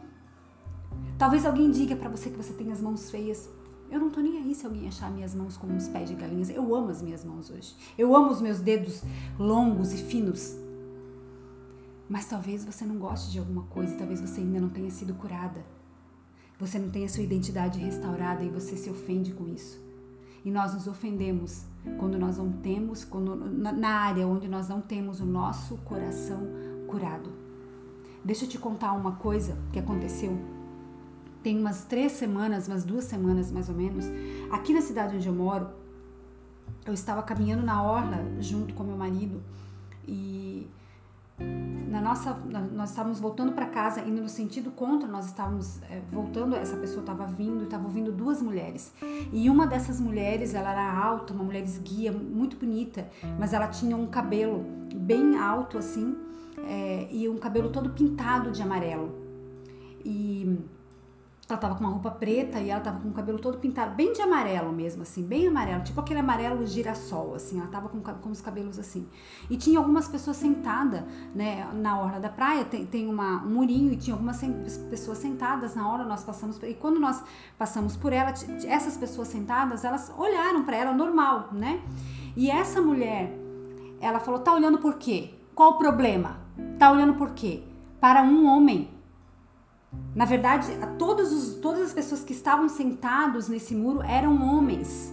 [1.18, 3.48] Talvez alguém diga para você que você tem as mãos feias.
[3.92, 6.48] Eu não tô nem aí se alguém achar minhas mãos como uns pés de galinhas.
[6.48, 7.76] Eu amo as minhas mãos hoje.
[7.98, 9.02] Eu amo os meus dedos
[9.38, 10.56] longos e finos.
[12.08, 15.62] Mas talvez você não goste de alguma coisa, talvez você ainda não tenha sido curada.
[16.58, 19.78] Você não tenha sua identidade restaurada e você se ofende com isso.
[20.42, 21.66] E nós nos ofendemos
[21.98, 26.40] quando nós não temos, quando, na área onde nós não temos o nosso coração
[26.86, 27.30] curado.
[28.24, 30.38] Deixa eu te contar uma coisa que aconteceu
[31.42, 34.06] tem umas três semanas, umas duas semanas mais ou menos,
[34.50, 35.68] aqui na cidade onde eu moro,
[36.86, 39.42] eu estava caminhando na orla junto com meu marido
[40.06, 40.68] e
[41.88, 42.34] na nossa
[42.72, 47.00] nós estávamos voltando para casa indo no sentido contra nós estávamos é, voltando essa pessoa
[47.00, 48.92] estava vindo estava vindo duas mulheres.
[49.32, 53.96] E uma dessas mulheres ela era alta uma mulher esguia muito bonita mas ela tinha
[53.96, 54.64] um cabelo
[54.94, 56.16] bem alto assim
[56.66, 59.14] é, e um cabelo todo pintado de amarelo.
[60.04, 60.58] E
[61.52, 64.12] ela tava com uma roupa preta e ela tava com o cabelo todo pintado, bem
[64.12, 68.30] de amarelo mesmo, assim, bem amarelo, tipo aquele amarelo girassol, assim, ela tava com, com
[68.30, 69.06] os cabelos assim.
[69.50, 71.02] E tinha algumas pessoas sentadas,
[71.34, 74.40] né, na orla da praia, tem, tem uma, um murinho e tinha algumas
[74.90, 77.22] pessoas sentadas na hora, nós passamos, e quando nós
[77.58, 78.32] passamos por ela,
[78.66, 81.82] essas pessoas sentadas, elas olharam para ela normal, né?
[82.34, 83.30] E essa mulher,
[84.00, 85.34] ela falou, tá olhando por quê?
[85.54, 86.38] Qual o problema?
[86.78, 87.62] Tá olhando por quê?
[88.00, 88.88] Para um homem
[90.14, 90.68] na verdade,
[90.98, 95.12] todos os, todas as pessoas que estavam sentados nesse muro eram homens.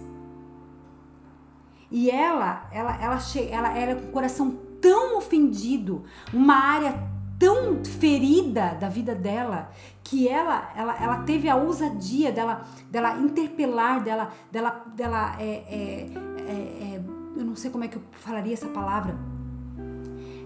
[1.90, 3.18] E ela, ela, ela,
[3.50, 6.94] ela, era com o coração tão ofendido, uma área
[7.38, 9.70] tão ferida da vida dela
[10.04, 16.10] que ela ela, ela teve a ousadia dela dela interpelar dela dela dela é, é,
[16.38, 17.02] é, é
[17.36, 19.18] eu não sei como é que eu falaria essa palavra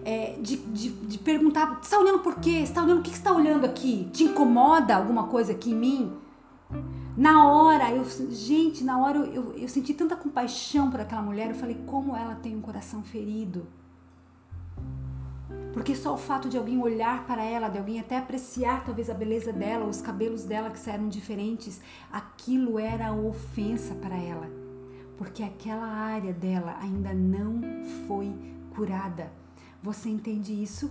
[0.04, 3.10] é, de, de, de, perguntar você está olhando por quê você está olhando o que
[3.10, 6.24] você está olhando aqui te incomoda alguma coisa aqui em mim
[7.16, 11.50] na hora, eu, gente, na hora eu, eu, eu senti tanta compaixão por aquela mulher.
[11.50, 13.68] Eu falei, como ela tem um coração ferido.
[15.72, 19.14] Porque só o fato de alguém olhar para ela, de alguém até apreciar talvez a
[19.14, 21.80] beleza dela, os cabelos dela que eram diferentes,
[22.12, 24.48] aquilo era ofensa para ela.
[25.16, 27.60] Porque aquela área dela ainda não
[28.08, 28.32] foi
[28.74, 29.30] curada.
[29.84, 30.90] Você entende isso?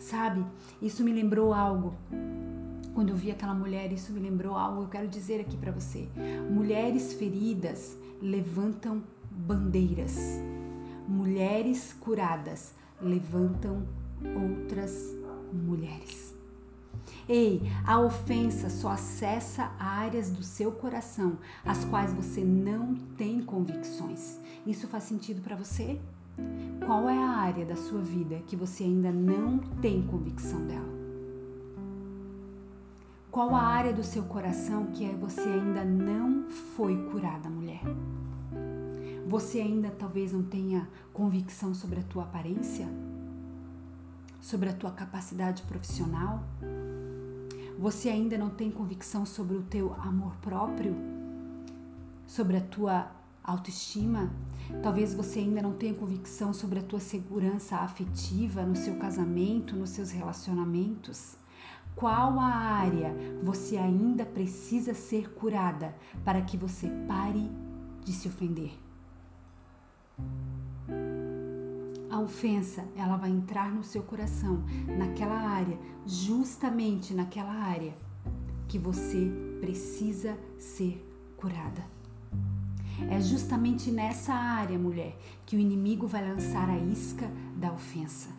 [0.00, 0.42] Sabe?
[0.80, 1.92] Isso me lembrou algo
[2.94, 6.08] quando eu vi aquela mulher, isso me lembrou algo eu quero dizer aqui para você.
[6.50, 10.16] Mulheres feridas levantam bandeiras.
[11.06, 12.72] Mulheres curadas
[13.02, 13.86] levantam
[14.24, 15.14] outras
[15.52, 16.34] mulheres.
[17.28, 24.38] Ei, a ofensa só acessa áreas do seu coração as quais você não tem convicções.
[24.66, 26.00] Isso faz sentido para você?
[26.84, 30.94] Qual é a área da sua vida que você ainda não tem convicção dela?
[33.30, 37.82] Qual a área do seu coração que você ainda não foi curada, mulher?
[39.26, 42.86] Você ainda talvez não tenha convicção sobre a tua aparência?
[44.40, 46.44] Sobre a tua capacidade profissional?
[47.78, 50.94] Você ainda não tem convicção sobre o teu amor próprio?
[52.26, 53.10] Sobre a tua
[53.44, 54.32] autoestima?
[54.82, 59.90] Talvez você ainda não tenha convicção sobre a tua segurança afetiva no seu casamento, nos
[59.90, 61.36] seus relacionamentos?
[61.94, 67.48] Qual a área você ainda precisa ser curada para que você pare
[68.04, 68.72] de se ofender?
[72.10, 74.64] A ofensa, ela vai entrar no seu coração,
[74.98, 77.94] naquela área, justamente naquela área
[78.68, 79.30] que você
[79.60, 81.04] precisa ser
[81.36, 81.84] curada.
[83.10, 88.30] É justamente nessa área, mulher, que o inimigo vai lançar a isca da ofensa.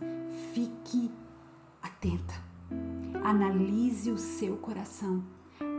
[0.54, 1.12] Fique
[1.82, 2.34] atenta.
[3.24, 5.24] Analise o seu coração.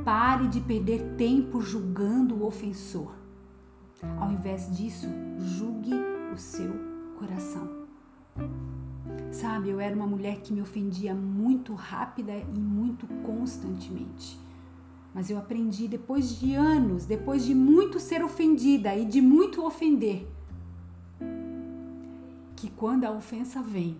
[0.04, 3.12] Pare de perder tempo julgando o ofensor.
[4.18, 5.06] Ao invés disso,
[5.38, 5.94] julgue
[6.32, 6.72] o seu
[7.18, 7.86] coração.
[9.32, 14.38] Sabe, eu era uma mulher que me ofendia muito rápida e muito constantemente.
[15.16, 20.28] Mas eu aprendi depois de anos, depois de muito ser ofendida e de muito ofender,
[22.54, 23.98] que quando a ofensa vem,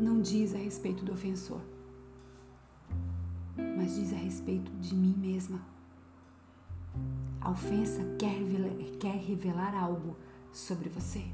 [0.00, 1.60] não diz a respeito do ofensor,
[3.56, 5.60] mas diz a respeito de mim mesma.
[7.40, 10.16] A ofensa quer revelar, quer revelar algo
[10.52, 11.24] sobre você.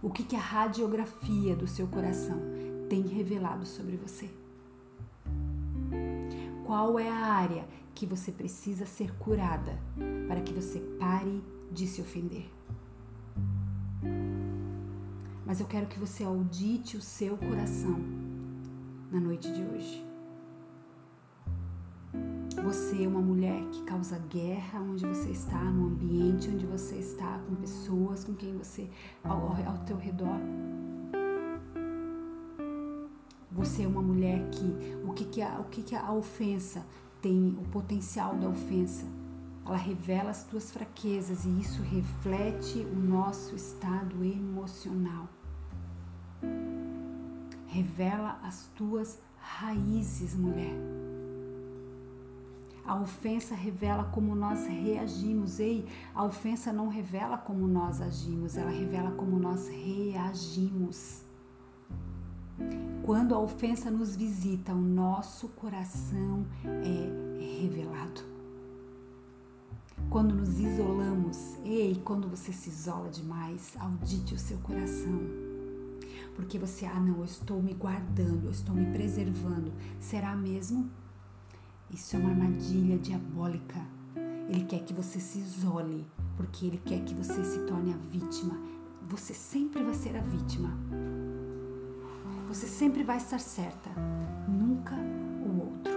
[0.00, 2.40] O que, que a radiografia do seu coração
[2.88, 4.30] tem revelado sobre você?
[6.66, 7.64] Qual é a área
[7.94, 9.78] que você precisa ser curada
[10.26, 12.50] para que você pare de se ofender?
[15.46, 17.98] mas eu quero que você audite o seu coração
[19.10, 20.04] na noite de hoje.
[22.64, 27.38] Você é uma mulher que causa guerra onde você está, no ambiente onde você está,
[27.48, 28.90] com pessoas com quem você
[29.22, 30.40] ao, ao teu redor.
[33.56, 36.86] Você é uma mulher que o que que a, o que que a ofensa
[37.20, 39.04] tem o potencial da ofensa.
[39.64, 45.28] Ela revela as tuas fraquezas e isso reflete o nosso estado emocional
[47.76, 50.74] revela as tuas raízes, mulher.
[52.86, 55.60] A ofensa revela como nós reagimos.
[55.60, 61.25] Ei, a ofensa não revela como nós agimos, ela revela como nós reagimos.
[63.02, 68.22] Quando a ofensa nos visita, o nosso coração é revelado.
[70.10, 75.46] Quando nos isolamos, ei, quando você se isola demais, audite o seu coração
[76.36, 79.72] porque você, ah, não, eu estou me guardando, eu estou me preservando.
[79.98, 80.90] Será mesmo?
[81.90, 83.80] Isso é uma armadilha diabólica.
[84.46, 88.60] Ele quer que você se isole, porque ele quer que você se torne a vítima.
[89.08, 90.76] Você sempre vai ser a vítima.
[92.56, 93.90] Você sempre vai estar certa,
[94.48, 95.92] nunca o outro.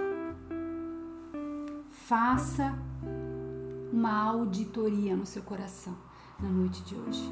[1.89, 2.77] Faça
[3.93, 5.95] uma auditoria no seu coração
[6.37, 7.31] na noite de hoje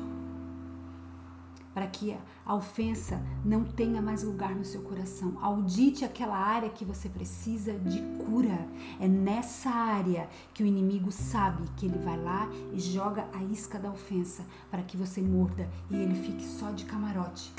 [1.74, 2.16] para que
[2.46, 5.38] a ofensa não tenha mais lugar no seu coração.
[5.42, 8.66] Audite aquela área que você precisa de cura.
[8.98, 13.78] É nessa área que o inimigo sabe que ele vai lá e joga a isca
[13.78, 17.54] da ofensa para que você morda e ele fique só de camarote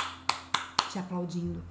[0.89, 1.63] te aplaudindo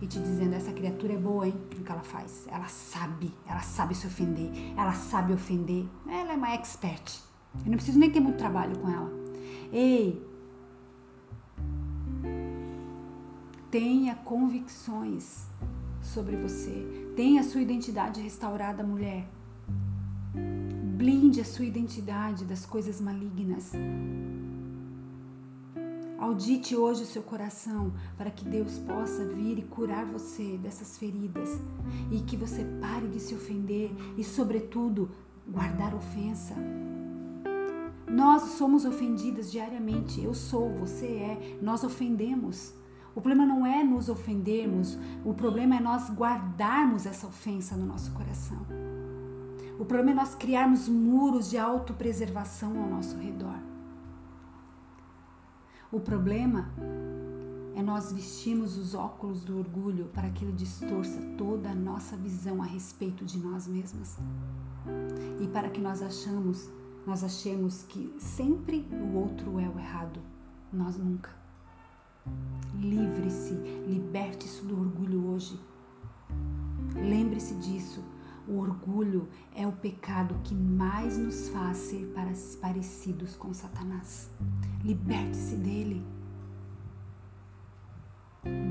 [0.00, 1.54] e te dizendo: essa criatura é boa, hein?
[1.72, 2.46] O que ela faz?
[2.50, 5.86] Ela sabe, ela sabe se ofender, ela sabe ofender.
[6.08, 7.20] Ela é uma expert.
[7.64, 9.10] Eu não preciso nem ter muito trabalho com ela.
[9.72, 10.24] Ei,
[13.70, 15.46] tenha convicções
[16.00, 17.12] sobre você.
[17.16, 19.28] Tenha a sua identidade restaurada, mulher.
[20.96, 23.72] Blinde a sua identidade das coisas malignas.
[26.18, 31.50] Audite hoje o seu coração para que Deus possa vir e curar você dessas feridas
[32.10, 35.10] e que você pare de se ofender e, sobretudo,
[35.46, 36.54] guardar ofensa.
[38.08, 40.22] Nós somos ofendidas diariamente.
[40.22, 41.58] Eu sou, você é.
[41.60, 42.72] Nós ofendemos.
[43.14, 48.10] O problema não é nos ofendermos, o problema é nós guardarmos essa ofensa no nosso
[48.12, 48.58] coração.
[49.78, 53.73] O problema é nós criarmos muros de autopreservação ao nosso redor.
[55.94, 56.68] O problema
[57.76, 62.60] é nós vestirmos os óculos do orgulho para que ele distorça toda a nossa visão
[62.60, 64.18] a respeito de nós mesmas.
[65.40, 66.68] E para que nós achamos,
[67.06, 70.18] nós achemos que sempre o outro é o errado,
[70.72, 71.30] nós nunca.
[72.74, 73.54] Livre-se,
[73.86, 75.56] liberte-se do orgulho hoje.
[76.96, 78.02] Lembre-se disso.
[78.46, 82.12] O orgulho é o pecado que mais nos faz ser
[82.60, 84.30] parecidos com Satanás.
[84.82, 86.04] Liberte-se dele.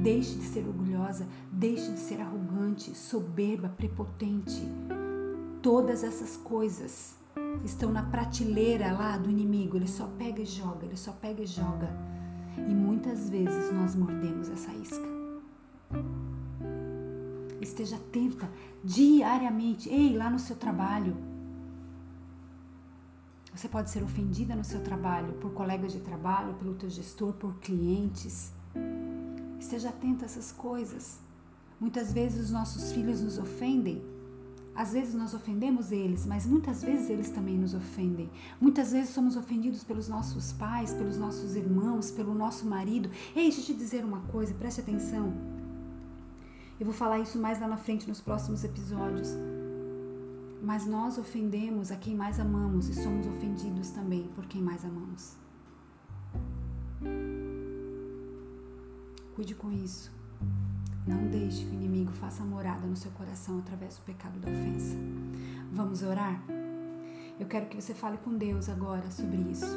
[0.04, 4.62] Deixe de ser orgulhosa, deixe de ser arrogante, soberba, prepotente.
[5.62, 7.18] Todas essas coisas
[7.64, 9.78] estão na prateleira lá do inimigo.
[9.78, 11.90] Ele só pega e joga, ele só pega e joga.
[12.58, 15.13] E muitas vezes nós mordemos essa isca.
[17.64, 18.50] Esteja atenta
[18.84, 19.90] diariamente.
[19.90, 21.16] Ei, lá no seu trabalho,
[23.56, 27.56] você pode ser ofendida no seu trabalho por colegas de trabalho, pelo teu gestor, por
[27.60, 28.52] clientes.
[29.60, 31.20] Esteja atento a essas coisas.
[31.80, 34.04] Muitas vezes os nossos filhos nos ofendem.
[34.76, 38.30] Às vezes nós ofendemos eles, mas muitas vezes eles também nos ofendem.
[38.60, 43.10] Muitas vezes somos ofendidos pelos nossos pais, pelos nossos irmãos, pelo nosso marido.
[43.36, 45.53] Ei, deixa eu te dizer uma coisa, preste atenção.
[46.84, 49.30] Eu vou falar isso mais lá na frente nos próximos episódios
[50.64, 55.36] mas nós ofendemos a quem mais amamos e somos ofendidos também por quem mais amamos.
[59.36, 60.10] Cuide com isso.
[61.06, 64.96] Não deixe que o inimigo faça morada no seu coração através do pecado da ofensa.
[65.70, 66.42] Vamos orar?
[67.38, 69.68] Eu quero que você fale com Deus agora sobre isso.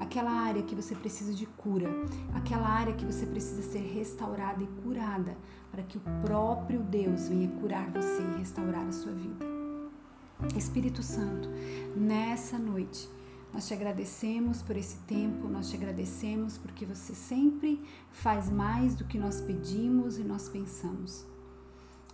[0.00, 1.88] Aquela área que você precisa de cura,
[2.34, 5.36] aquela área que você precisa ser restaurada e curada,
[5.70, 9.44] para que o próprio Deus venha curar você e restaurar a sua vida.
[10.56, 11.48] Espírito Santo,
[11.94, 13.08] nessa noite,
[13.52, 19.04] nós te agradecemos por esse tempo, nós te agradecemos porque você sempre faz mais do
[19.04, 21.26] que nós pedimos e nós pensamos.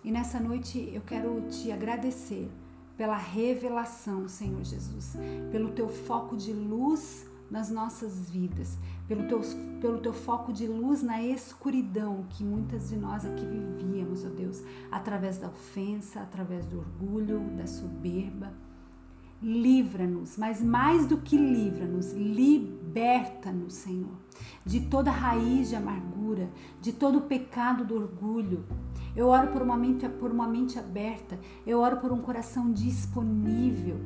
[0.03, 2.49] E nessa noite eu quero te agradecer
[2.97, 5.15] pela revelação, Senhor Jesus,
[5.51, 8.77] pelo teu foco de luz nas nossas vidas,
[9.07, 9.41] pelo teu,
[9.79, 14.61] pelo teu foco de luz na escuridão que muitas de nós aqui vivíamos, ó Deus,
[14.91, 18.51] através da ofensa, através do orgulho, da soberba.
[19.41, 24.15] Livra-nos, mas mais do que livra-nos, liberta-nos, Senhor,
[24.65, 26.49] de toda raiz de amargura,
[26.81, 28.65] de todo o pecado do orgulho.
[29.15, 33.99] Eu oro por uma mente, por uma mente aberta, eu oro por um coração disponível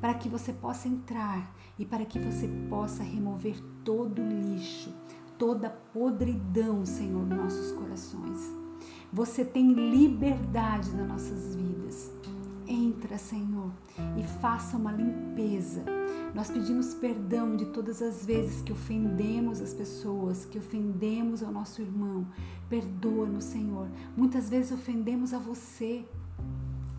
[0.00, 4.94] para que você possa entrar e para que você possa remover todo lixo,
[5.38, 8.38] toda podridão, Senhor, nos nossos corações.
[9.10, 12.12] Você tem liberdade nas nossas vidas.
[12.68, 13.72] Entra, Senhor,
[14.18, 15.82] e faça uma limpeza.
[16.34, 21.80] Nós pedimos perdão de todas as vezes que ofendemos as pessoas, que ofendemos ao nosso
[21.80, 22.26] irmão.
[22.68, 23.88] Perdoa-nos, Senhor.
[24.14, 26.04] Muitas vezes ofendemos a você.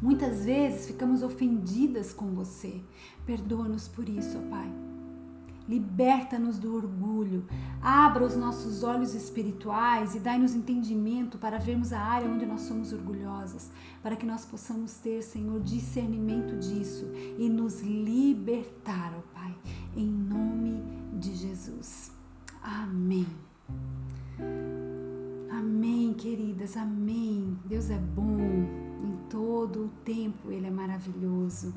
[0.01, 2.81] Muitas vezes ficamos ofendidas com você.
[3.25, 4.71] Perdoa-nos por isso, ó Pai.
[5.69, 7.45] Liberta-nos do orgulho,
[7.81, 12.91] abra os nossos olhos espirituais e dai-nos entendimento para vermos a área onde nós somos
[12.91, 13.71] orgulhosas,
[14.01, 17.05] para que nós possamos ter, Senhor, discernimento disso
[17.37, 19.55] e nos libertar, ó Pai,
[19.95, 20.83] em nome
[21.19, 22.11] de Jesus.
[22.61, 23.27] Amém.
[25.51, 27.57] Amém, queridas, amém.
[27.65, 31.73] Deus é bom, em todo o tempo Ele é maravilhoso.